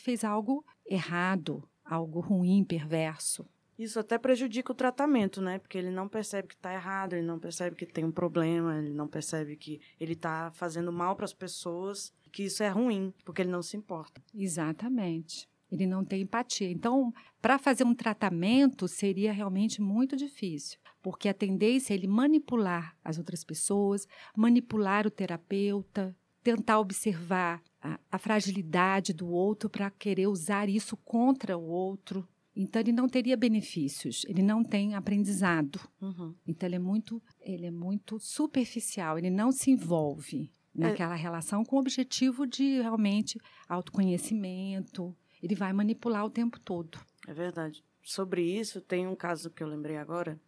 fez 0.00 0.24
algo 0.24 0.64
errado, 0.86 1.68
algo 1.84 2.20
ruim, 2.20 2.64
perverso. 2.64 3.46
Isso 3.78 3.98
até 3.98 4.16
prejudica 4.18 4.70
o 4.70 4.74
tratamento, 4.74 5.40
né? 5.40 5.58
Porque 5.58 5.76
ele 5.76 5.90
não 5.90 6.08
percebe 6.08 6.48
que 6.48 6.54
está 6.54 6.72
errado, 6.72 7.14
ele 7.14 7.26
não 7.26 7.40
percebe 7.40 7.74
que 7.74 7.84
tem 7.84 8.04
um 8.04 8.12
problema, 8.12 8.78
ele 8.78 8.92
não 8.92 9.08
percebe 9.08 9.56
que 9.56 9.80
ele 9.98 10.12
está 10.12 10.52
fazendo 10.52 10.92
mal 10.92 11.16
para 11.16 11.24
as 11.24 11.32
pessoas, 11.32 12.12
que 12.30 12.44
isso 12.44 12.62
é 12.62 12.68
ruim, 12.68 13.12
porque 13.24 13.42
ele 13.42 13.50
não 13.50 13.62
se 13.62 13.76
importa. 13.76 14.22
Exatamente. 14.32 15.48
Ele 15.72 15.86
não 15.86 16.04
tem 16.04 16.22
empatia. 16.22 16.70
Então, 16.70 17.12
para 17.42 17.58
fazer 17.58 17.82
um 17.82 17.94
tratamento 17.94 18.86
seria 18.86 19.32
realmente 19.32 19.82
muito 19.82 20.14
difícil, 20.16 20.78
porque 21.02 21.28
a 21.28 21.34
tendência 21.34 21.92
é 21.92 21.96
ele 21.96 22.06
manipular 22.06 22.96
as 23.04 23.18
outras 23.18 23.42
pessoas, 23.42 24.06
manipular 24.36 25.04
o 25.04 25.10
terapeuta, 25.10 26.16
tentar 26.44 26.78
observar 26.78 27.62
a, 27.80 27.98
a 28.12 28.18
fragilidade 28.18 29.14
do 29.14 29.26
outro 29.26 29.70
para 29.70 29.90
querer 29.90 30.26
usar 30.26 30.68
isso 30.68 30.96
contra 30.98 31.56
o 31.56 31.64
outro. 31.64 32.28
Então, 32.54 32.80
ele 32.80 32.92
não 32.92 33.08
teria 33.08 33.36
benefícios, 33.36 34.24
ele 34.28 34.42
não 34.42 34.62
tem 34.62 34.94
aprendizado. 34.94 35.80
Uhum. 36.00 36.34
Então, 36.46 36.68
ele 36.68 36.76
é 36.76 36.78
muito, 36.78 37.20
ele 37.40 37.66
é 37.66 37.70
muito 37.70 38.20
superficial, 38.20 39.18
ele 39.18 39.30
não 39.30 39.50
se 39.50 39.70
envolve 39.70 40.52
naquela 40.72 41.14
relação 41.14 41.64
com 41.64 41.76
o 41.76 41.80
objetivo 41.80 42.46
de 42.46 42.80
realmente 42.80 43.40
autoconhecimento. 43.68 45.16
Ele 45.42 45.54
vai 45.54 45.72
manipular 45.72 46.24
o 46.24 46.30
tempo 46.30 46.60
todo. 46.60 46.98
É 47.26 47.32
verdade. 47.32 47.82
Sobre 48.02 48.42
isso, 48.42 48.80
tem 48.80 49.06
um 49.06 49.16
caso 49.16 49.50
que 49.50 49.62
eu 49.62 49.68
lembrei 49.68 49.96
agora, 49.96 50.38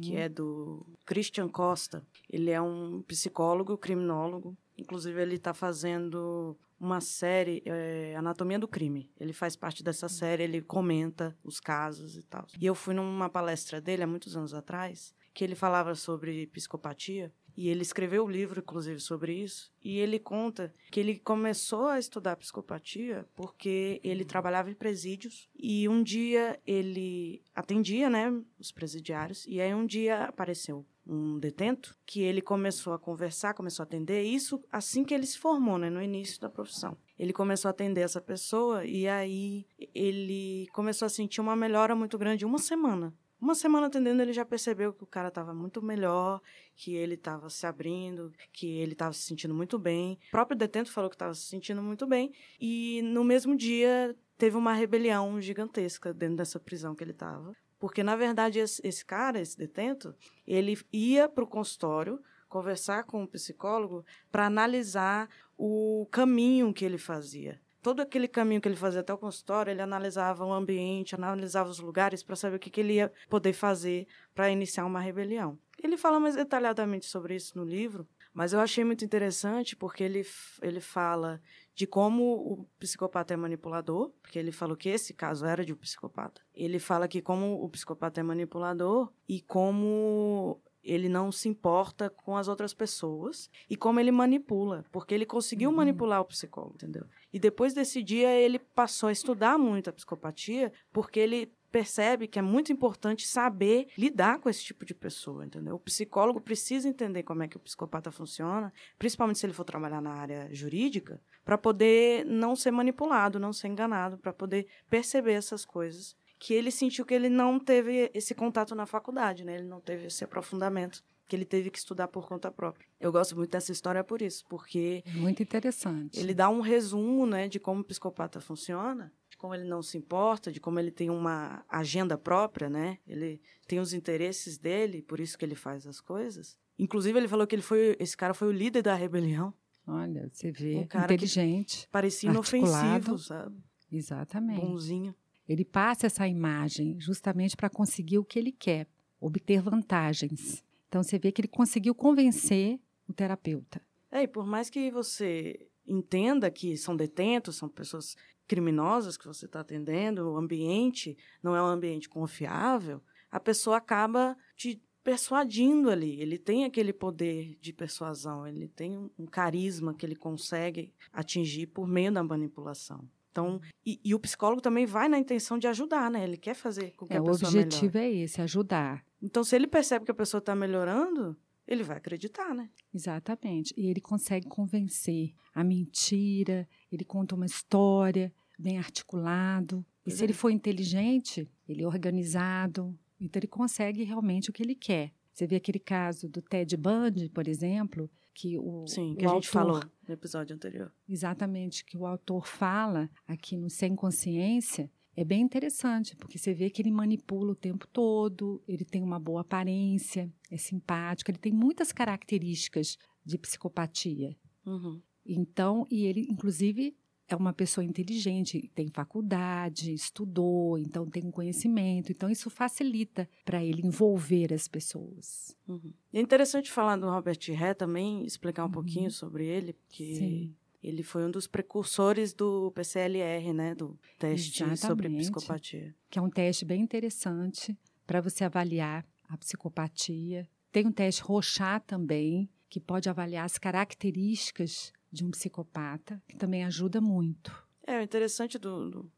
que 0.00 0.14
é 0.14 0.28
do 0.28 0.86
Christian 1.06 1.48
Costa. 1.48 2.04
Ele 2.28 2.50
é 2.50 2.60
um 2.60 3.02
psicólogo, 3.02 3.78
criminólogo. 3.78 4.56
Inclusive, 4.78 5.20
ele 5.20 5.34
está 5.34 5.52
fazendo 5.52 6.56
uma 6.80 7.00
série, 7.00 7.62
é, 7.66 8.14
Anatomia 8.16 8.58
do 8.58 8.68
Crime. 8.68 9.10
Ele 9.18 9.32
faz 9.32 9.56
parte 9.56 9.82
dessa 9.82 10.08
série, 10.08 10.44
ele 10.44 10.62
comenta 10.62 11.36
os 11.42 11.58
casos 11.58 12.16
e 12.16 12.22
tal. 12.22 12.46
E 12.58 12.64
eu 12.64 12.74
fui 12.74 12.94
numa 12.94 13.28
palestra 13.28 13.80
dele 13.80 14.04
há 14.04 14.06
muitos 14.06 14.36
anos 14.36 14.54
atrás, 14.54 15.14
que 15.34 15.42
ele 15.42 15.54
falava 15.54 15.94
sobre 15.94 16.46
psicopatia. 16.46 17.32
E 17.56 17.68
ele 17.68 17.82
escreveu 17.82 18.24
um 18.24 18.30
livro, 18.30 18.60
inclusive, 18.60 19.00
sobre 19.00 19.34
isso. 19.34 19.72
E 19.82 19.98
ele 19.98 20.20
conta 20.20 20.72
que 20.92 21.00
ele 21.00 21.18
começou 21.18 21.88
a 21.88 21.98
estudar 21.98 22.36
psicopatia 22.36 23.26
porque 23.34 24.00
ele 24.04 24.24
trabalhava 24.24 24.70
em 24.70 24.74
presídios. 24.74 25.48
E 25.58 25.88
um 25.88 26.00
dia 26.00 26.60
ele 26.64 27.42
atendia, 27.52 28.08
né, 28.08 28.32
os 28.60 28.70
presidiários. 28.70 29.44
E 29.48 29.60
aí 29.60 29.74
um 29.74 29.86
dia 29.86 30.26
apareceu 30.26 30.86
um 31.08 31.38
detento 31.38 31.96
que 32.04 32.20
ele 32.20 32.42
começou 32.42 32.92
a 32.92 32.98
conversar, 32.98 33.54
começou 33.54 33.82
a 33.82 33.86
atender. 33.86 34.22
Isso 34.22 34.62
assim 34.70 35.02
que 35.02 35.14
ele 35.14 35.26
se 35.26 35.38
formou, 35.38 35.78
né, 35.78 35.88
no 35.88 36.02
início 36.02 36.40
da 36.40 36.50
profissão. 36.50 36.96
Ele 37.18 37.32
começou 37.32 37.68
a 37.68 37.70
atender 37.70 38.02
essa 38.02 38.20
pessoa 38.20 38.84
e 38.84 39.08
aí 39.08 39.66
ele 39.94 40.68
começou 40.72 41.06
a 41.06 41.08
sentir 41.08 41.40
uma 41.40 41.56
melhora 41.56 41.96
muito 41.96 42.18
grande 42.18 42.44
uma 42.44 42.58
semana. 42.58 43.14
Uma 43.40 43.54
semana 43.54 43.86
atendendo, 43.86 44.20
ele 44.20 44.32
já 44.32 44.44
percebeu 44.44 44.92
que 44.92 45.04
o 45.04 45.06
cara 45.06 45.28
estava 45.28 45.54
muito 45.54 45.80
melhor, 45.80 46.42
que 46.74 46.94
ele 46.94 47.14
estava 47.14 47.48
se 47.48 47.66
abrindo, 47.66 48.32
que 48.52 48.66
ele 48.78 48.92
estava 48.92 49.12
se 49.12 49.22
sentindo 49.22 49.54
muito 49.54 49.78
bem. 49.78 50.18
O 50.28 50.30
próprio 50.32 50.58
detento 50.58 50.90
falou 50.90 51.08
que 51.08 51.14
estava 51.14 51.32
se 51.34 51.42
sentindo 51.42 51.80
muito 51.80 52.04
bem. 52.04 52.32
E 52.60 53.00
no 53.02 53.22
mesmo 53.22 53.56
dia 53.56 54.14
teve 54.36 54.56
uma 54.56 54.72
rebelião 54.72 55.40
gigantesca 55.40 56.12
dentro 56.12 56.36
dessa 56.36 56.58
prisão 56.58 56.96
que 56.96 57.04
ele 57.04 57.12
estava. 57.12 57.52
Porque, 57.78 58.02
na 58.02 58.16
verdade, 58.16 58.58
esse, 58.58 58.80
esse 58.86 59.04
cara, 59.04 59.40
esse 59.40 59.56
detento, 59.56 60.14
ele 60.46 60.78
ia 60.92 61.28
para 61.28 61.44
o 61.44 61.46
consultório 61.46 62.20
conversar 62.48 63.04
com 63.04 63.22
o 63.22 63.28
psicólogo 63.28 64.04
para 64.30 64.46
analisar 64.46 65.28
o 65.56 66.06
caminho 66.10 66.72
que 66.72 66.84
ele 66.84 66.98
fazia 66.98 67.60
todo 67.82 68.00
aquele 68.00 68.28
caminho 68.28 68.60
que 68.60 68.68
ele 68.68 68.76
fazia 68.76 69.00
até 69.00 69.14
o 69.14 69.18
consultório, 69.18 69.70
ele 69.70 69.80
analisava 69.80 70.44
o 70.44 70.52
ambiente, 70.52 71.14
analisava 71.14 71.70
os 71.70 71.78
lugares 71.78 72.22
para 72.22 72.36
saber 72.36 72.56
o 72.56 72.58
que, 72.58 72.68
que, 72.70 72.80
ele 72.80 72.94
ia 72.94 73.12
poder 73.30 73.52
fazer 73.52 74.06
para 74.34 74.50
iniciar 74.50 74.84
uma 74.84 75.00
rebelião. 75.00 75.58
Ele 75.82 75.96
fala 75.96 76.18
mais 76.18 76.34
detalhadamente 76.34 77.06
sobre 77.06 77.34
isso 77.34 77.56
no 77.56 77.64
livro, 77.64 78.06
mas 78.38 78.52
eu 78.52 78.60
achei 78.60 78.84
muito 78.84 79.04
interessante 79.04 79.74
porque 79.74 80.04
ele, 80.04 80.24
ele 80.62 80.80
fala 80.80 81.42
de 81.74 81.88
como 81.88 82.22
o 82.22 82.68
psicopata 82.78 83.34
é 83.34 83.36
manipulador, 83.36 84.12
porque 84.22 84.38
ele 84.38 84.52
falou 84.52 84.76
que 84.76 84.88
esse 84.88 85.12
caso 85.12 85.44
era 85.44 85.64
de 85.64 85.72
um 85.72 85.76
psicopata. 85.76 86.40
Ele 86.54 86.78
fala 86.78 87.08
que 87.08 87.20
como 87.20 87.60
o 87.60 87.68
psicopata 87.68 88.20
é 88.20 88.22
manipulador 88.22 89.12
e 89.28 89.40
como 89.40 90.62
ele 90.84 91.08
não 91.08 91.32
se 91.32 91.48
importa 91.48 92.08
com 92.08 92.36
as 92.36 92.46
outras 92.46 92.72
pessoas 92.72 93.50
e 93.68 93.76
como 93.76 93.98
ele 93.98 94.12
manipula, 94.12 94.84
porque 94.92 95.14
ele 95.14 95.26
conseguiu 95.26 95.70
uhum. 95.70 95.76
manipular 95.76 96.20
o 96.20 96.24
psicólogo, 96.24 96.76
entendeu? 96.76 97.06
E 97.32 97.40
depois 97.40 97.74
desse 97.74 98.04
dia 98.04 98.32
ele 98.36 98.60
passou 98.60 99.08
a 99.08 99.12
estudar 99.12 99.58
muito 99.58 99.90
a 99.90 99.92
psicopatia, 99.92 100.72
porque 100.92 101.18
ele 101.18 101.52
percebe 101.70 102.26
que 102.26 102.38
é 102.38 102.42
muito 102.42 102.72
importante 102.72 103.26
saber 103.26 103.88
lidar 103.96 104.38
com 104.38 104.48
esse 104.48 104.64
tipo 104.64 104.84
de 104.84 104.94
pessoa, 104.94 105.44
entendeu? 105.44 105.74
O 105.74 105.80
psicólogo 105.80 106.40
precisa 106.40 106.88
entender 106.88 107.22
como 107.22 107.42
é 107.42 107.48
que 107.48 107.56
o 107.56 107.60
psicopata 107.60 108.10
funciona, 108.10 108.72
principalmente 108.98 109.38
se 109.38 109.46
ele 109.46 109.52
for 109.52 109.64
trabalhar 109.64 110.00
na 110.00 110.12
área 110.12 110.48
jurídica, 110.52 111.20
para 111.44 111.58
poder 111.58 112.24
não 112.24 112.56
ser 112.56 112.70
manipulado, 112.70 113.38
não 113.38 113.52
ser 113.52 113.68
enganado, 113.68 114.18
para 114.18 114.32
poder 114.32 114.66
perceber 114.88 115.32
essas 115.32 115.64
coisas 115.64 116.16
que 116.38 116.54
ele 116.54 116.70
sentiu 116.70 117.04
que 117.04 117.14
ele 117.14 117.28
não 117.28 117.58
teve 117.58 118.10
esse 118.14 118.34
contato 118.34 118.74
na 118.74 118.86
faculdade, 118.86 119.44
né? 119.44 119.56
Ele 119.56 119.66
não 119.66 119.80
teve 119.80 120.06
esse 120.06 120.22
aprofundamento 120.22 121.02
que 121.26 121.36
ele 121.36 121.44
teve 121.44 121.70
que 121.70 121.78
estudar 121.78 122.08
por 122.08 122.26
conta 122.26 122.50
própria. 122.50 122.86
Eu 122.98 123.12
gosto 123.12 123.36
muito 123.36 123.50
dessa 123.50 123.70
história 123.70 124.02
por 124.02 124.22
isso, 124.22 124.44
porque 124.48 125.04
muito 125.14 125.42
interessante. 125.42 126.18
Ele 126.18 126.32
dá 126.32 126.48
um 126.48 126.60
resumo, 126.60 127.26
né, 127.26 127.48
de 127.48 127.60
como 127.60 127.82
o 127.82 127.84
psicopata 127.84 128.40
funciona, 128.40 129.12
como 129.38 129.54
ele 129.54 129.64
não 129.64 129.82
se 129.82 129.96
importa, 129.96 130.50
de 130.52 130.60
como 130.60 130.78
ele 130.78 130.90
tem 130.90 131.08
uma 131.08 131.64
agenda 131.68 132.18
própria, 132.18 132.68
né? 132.68 132.98
Ele 133.06 133.40
tem 133.66 133.78
os 133.78 133.94
interesses 133.94 134.58
dele, 134.58 135.00
por 135.00 135.20
isso 135.20 135.38
que 135.38 135.44
ele 135.44 135.54
faz 135.54 135.86
as 135.86 136.00
coisas. 136.00 136.58
Inclusive 136.78 137.18
ele 137.18 137.28
falou 137.28 137.46
que 137.46 137.54
ele 137.54 137.62
foi 137.62 137.96
esse 137.98 138.16
cara 138.16 138.34
foi 138.34 138.48
o 138.48 138.52
líder 138.52 138.82
da 138.82 138.94
rebelião. 138.94 139.54
Olha, 139.86 140.28
você 140.30 140.50
vê, 140.50 140.76
um 140.76 140.86
cara 140.86 141.14
inteligente, 141.14 141.88
parecia 141.90 142.28
inofensivo, 142.28 143.16
sabe? 143.16 143.56
Exatamente. 143.90 144.60
Bonzinho. 144.60 145.14
Ele 145.48 145.64
passa 145.64 146.06
essa 146.06 146.28
imagem 146.28 147.00
justamente 147.00 147.56
para 147.56 147.70
conseguir 147.70 148.18
o 148.18 148.24
que 148.24 148.38
ele 148.38 148.52
quer, 148.52 148.86
obter 149.18 149.62
vantagens. 149.62 150.62
Então 150.88 151.02
você 151.02 151.18
vê 151.18 151.32
que 151.32 151.40
ele 151.40 151.48
conseguiu 151.48 151.94
convencer 151.94 152.78
o 153.08 153.14
terapeuta. 153.14 153.80
É, 154.10 154.22
e 154.22 154.28
por 154.28 154.44
mais 154.44 154.68
que 154.68 154.90
você 154.90 155.68
entenda 155.86 156.50
que 156.50 156.76
são 156.76 156.94
detentos, 156.94 157.56
são 157.56 157.68
pessoas 157.68 158.14
criminosas 158.48 159.16
que 159.16 159.26
você 159.26 159.44
está 159.44 159.60
atendendo, 159.60 160.32
o 160.32 160.36
ambiente 160.36 161.16
não 161.42 161.54
é 161.54 161.62
um 161.62 161.66
ambiente 161.66 162.08
confiável, 162.08 163.00
a 163.30 163.38
pessoa 163.38 163.76
acaba 163.76 164.36
te 164.56 164.82
persuadindo 165.04 165.90
ali. 165.90 166.20
Ele 166.20 166.38
tem 166.38 166.64
aquele 166.64 166.92
poder 166.92 167.56
de 167.60 167.72
persuasão, 167.72 168.46
ele 168.46 168.68
tem 168.68 169.10
um 169.18 169.26
carisma 169.26 169.94
que 169.94 170.04
ele 170.04 170.16
consegue 170.16 170.92
atingir 171.12 171.66
por 171.68 171.86
meio 171.86 172.10
da 172.10 172.22
manipulação. 172.22 173.08
Então, 173.30 173.60
e, 173.86 174.00
e, 174.04 174.14
o 174.14 174.18
psicólogo 174.18 174.60
também 174.60 174.84
vai 174.84 175.08
na 175.08 175.18
intenção 175.18 175.58
de 175.58 175.68
ajudar, 175.68 176.10
né? 176.10 176.24
Ele 176.24 176.36
quer 176.36 176.54
fazer 176.54 176.92
com 176.96 177.06
que 177.06 177.12
é, 177.12 177.18
a 177.18 177.22
pessoa 177.22 177.50
O 177.50 177.54
objetivo 177.54 177.96
melhore. 177.96 178.20
é 178.20 178.24
esse, 178.24 178.40
ajudar. 178.40 179.04
Então, 179.22 179.44
se 179.44 179.54
ele 179.54 179.66
percebe 179.66 180.04
que 180.04 180.10
a 180.10 180.14
pessoa 180.14 180.40
está 180.40 180.56
melhorando, 180.56 181.36
ele 181.68 181.82
vai 181.82 181.98
acreditar, 181.98 182.54
né? 182.54 182.70
Exatamente. 182.92 183.74
E 183.76 183.86
ele 183.86 184.00
consegue 184.00 184.48
convencer 184.48 185.34
a 185.54 185.62
mentira, 185.62 186.66
ele 186.90 187.04
conta 187.04 187.34
uma 187.34 187.44
história 187.46 188.32
bem 188.58 188.78
articulado. 188.78 189.84
E 190.04 190.10
se 190.10 190.24
ele 190.24 190.32
for 190.32 190.50
inteligente, 190.50 191.46
ele 191.68 191.82
é 191.82 191.86
organizado, 191.86 192.98
então 193.20 193.38
ele 193.38 193.46
consegue 193.46 194.02
realmente 194.02 194.48
o 194.48 194.52
que 194.52 194.62
ele 194.62 194.74
quer. 194.74 195.12
Você 195.30 195.46
vê 195.46 195.56
aquele 195.56 195.78
caso 195.78 196.28
do 196.28 196.40
Ted 196.40 196.74
Bundy, 196.76 197.28
por 197.28 197.46
exemplo, 197.46 198.10
que 198.34 198.58
o 198.58 198.86
Sim, 198.86 199.14
que 199.14 199.26
o 199.26 199.30
a 199.30 199.34
gente 199.34 199.46
autor, 199.46 199.52
falou 199.52 199.82
no 200.06 200.14
episódio 200.14 200.56
anterior. 200.56 200.92
Exatamente, 201.08 201.84
que 201.84 201.96
o 201.96 202.06
autor 202.06 202.46
fala 202.46 203.10
aqui 203.26 203.56
no 203.56 203.68
Sem 203.68 203.94
Consciência, 203.94 204.90
é 205.20 205.24
bem 205.24 205.42
interessante, 205.42 206.14
porque 206.14 206.38
você 206.38 206.54
vê 206.54 206.70
que 206.70 206.80
ele 206.80 206.92
manipula 206.92 207.50
o 207.50 207.56
tempo 207.56 207.88
todo, 207.88 208.62
ele 208.68 208.84
tem 208.84 209.02
uma 209.02 209.18
boa 209.18 209.40
aparência, 209.40 210.32
é 210.48 210.56
simpático, 210.56 211.28
ele 211.28 211.38
tem 211.38 211.52
muitas 211.52 211.90
características 211.90 212.96
de 213.24 213.36
psicopatia. 213.36 214.36
Uhum. 214.64 215.02
Então, 215.26 215.84
e 215.90 216.04
ele, 216.06 216.24
inclusive, 216.30 216.96
é 217.26 217.34
uma 217.34 217.52
pessoa 217.52 217.84
inteligente, 217.84 218.70
tem 218.76 218.88
faculdade, 218.88 219.92
estudou, 219.92 220.78
então 220.78 221.04
tem 221.10 221.24
um 221.26 221.32
conhecimento. 221.32 222.12
Então, 222.12 222.30
isso 222.30 222.48
facilita 222.48 223.28
para 223.44 223.62
ele 223.62 223.82
envolver 223.84 224.54
as 224.54 224.68
pessoas. 224.68 225.54
Uhum. 225.66 225.92
É 226.12 226.20
interessante 226.20 226.70
falar 226.70 226.96
do 226.96 227.06
Robert 227.10 227.38
Ré 227.48 227.74
também, 227.74 228.24
explicar 228.24 228.62
um 228.62 228.66
Uhum. 228.66 228.72
pouquinho 228.72 229.10
sobre 229.10 229.46
ele, 229.46 229.72
porque 229.72 230.14
Sim. 230.14 230.54
Ele 230.82 231.02
foi 231.02 231.24
um 231.24 231.30
dos 231.30 231.46
precursores 231.46 232.32
do 232.32 232.70
PCLR, 232.72 233.52
né? 233.52 233.74
Do 233.74 233.98
teste 234.18 234.58
sobre 234.76 235.08
Exatamente. 235.08 235.18
psicopatia. 235.18 235.94
Que 236.08 236.18
é 236.18 236.22
um 236.22 236.30
teste 236.30 236.64
bem 236.64 236.82
interessante 236.82 237.76
para 238.06 238.20
você 238.20 238.44
avaliar 238.44 239.04
a 239.28 239.36
psicopatia. 239.36 240.48
Tem 240.70 240.86
um 240.86 240.92
teste 240.92 241.22
Rochat 241.22 241.84
também, 241.86 242.48
que 242.68 242.80
pode 242.80 243.08
avaliar 243.08 243.44
as 243.44 243.58
características 243.58 244.92
de 245.10 245.24
um 245.24 245.30
psicopata, 245.30 246.22
que 246.28 246.36
também 246.36 246.64
ajuda 246.64 247.00
muito. 247.00 247.66
É, 247.86 247.98
o 247.98 248.02
interessante 248.02 248.58
do, 248.58 248.90
do 248.90 249.12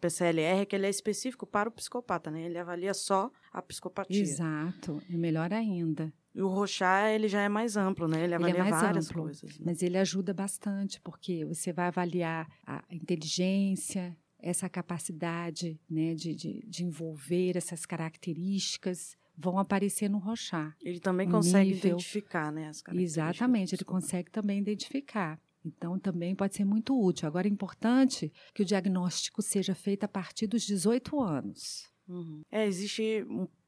PCLR 0.00 0.62
é 0.62 0.66
que 0.66 0.74
ele 0.74 0.86
é 0.86 0.90
específico 0.90 1.46
para 1.46 1.68
o 1.68 1.72
psicopata, 1.72 2.30
né? 2.30 2.42
Ele 2.42 2.58
avalia 2.58 2.92
só 2.92 3.30
a 3.52 3.62
psicopatia. 3.62 4.20
Exato, 4.20 5.00
é 5.08 5.16
melhor 5.16 5.52
ainda. 5.52 6.12
E 6.36 6.42
o 6.42 6.48
Rochat, 6.48 7.14
ele 7.14 7.28
já 7.28 7.40
é 7.40 7.48
mais 7.48 7.78
amplo, 7.78 8.06
né? 8.06 8.22
Ele 8.22 8.34
avalia 8.34 8.60
ele 8.60 8.68
é 8.68 8.70
várias 8.70 9.08
amplo, 9.08 9.22
coisas. 9.22 9.58
Né? 9.58 9.64
Mas 9.64 9.82
ele 9.82 9.96
ajuda 9.96 10.34
bastante, 10.34 11.00
porque 11.00 11.46
você 11.46 11.72
vai 11.72 11.86
avaliar 11.86 12.46
a 12.66 12.84
inteligência, 12.90 14.14
essa 14.38 14.68
capacidade 14.68 15.80
né, 15.88 16.14
de, 16.14 16.34
de, 16.34 16.62
de 16.68 16.84
envolver 16.84 17.56
essas 17.56 17.86
características, 17.86 19.16
vão 19.34 19.58
aparecer 19.58 20.10
no 20.10 20.18
Rochar. 20.18 20.76
Ele 20.82 21.00
também 21.00 21.26
consegue 21.26 21.70
nível. 21.70 21.92
identificar, 21.92 22.52
né, 22.52 22.68
as 22.68 22.82
características. 22.82 23.26
Exatamente, 23.26 23.74
ele 23.74 23.84
consegue 23.84 24.30
também 24.30 24.58
identificar. 24.58 25.40
Então, 25.64 25.98
também 25.98 26.34
pode 26.34 26.54
ser 26.54 26.66
muito 26.66 26.94
útil. 27.02 27.26
Agora, 27.26 27.48
é 27.48 27.50
importante 27.50 28.30
que 28.52 28.60
o 28.60 28.64
diagnóstico 28.64 29.40
seja 29.40 29.74
feito 29.74 30.04
a 30.04 30.08
partir 30.08 30.46
dos 30.46 30.62
18 30.62 31.18
anos. 31.18 31.90
Uhum. 32.06 32.42
É, 32.52 32.66
existe 32.66 33.26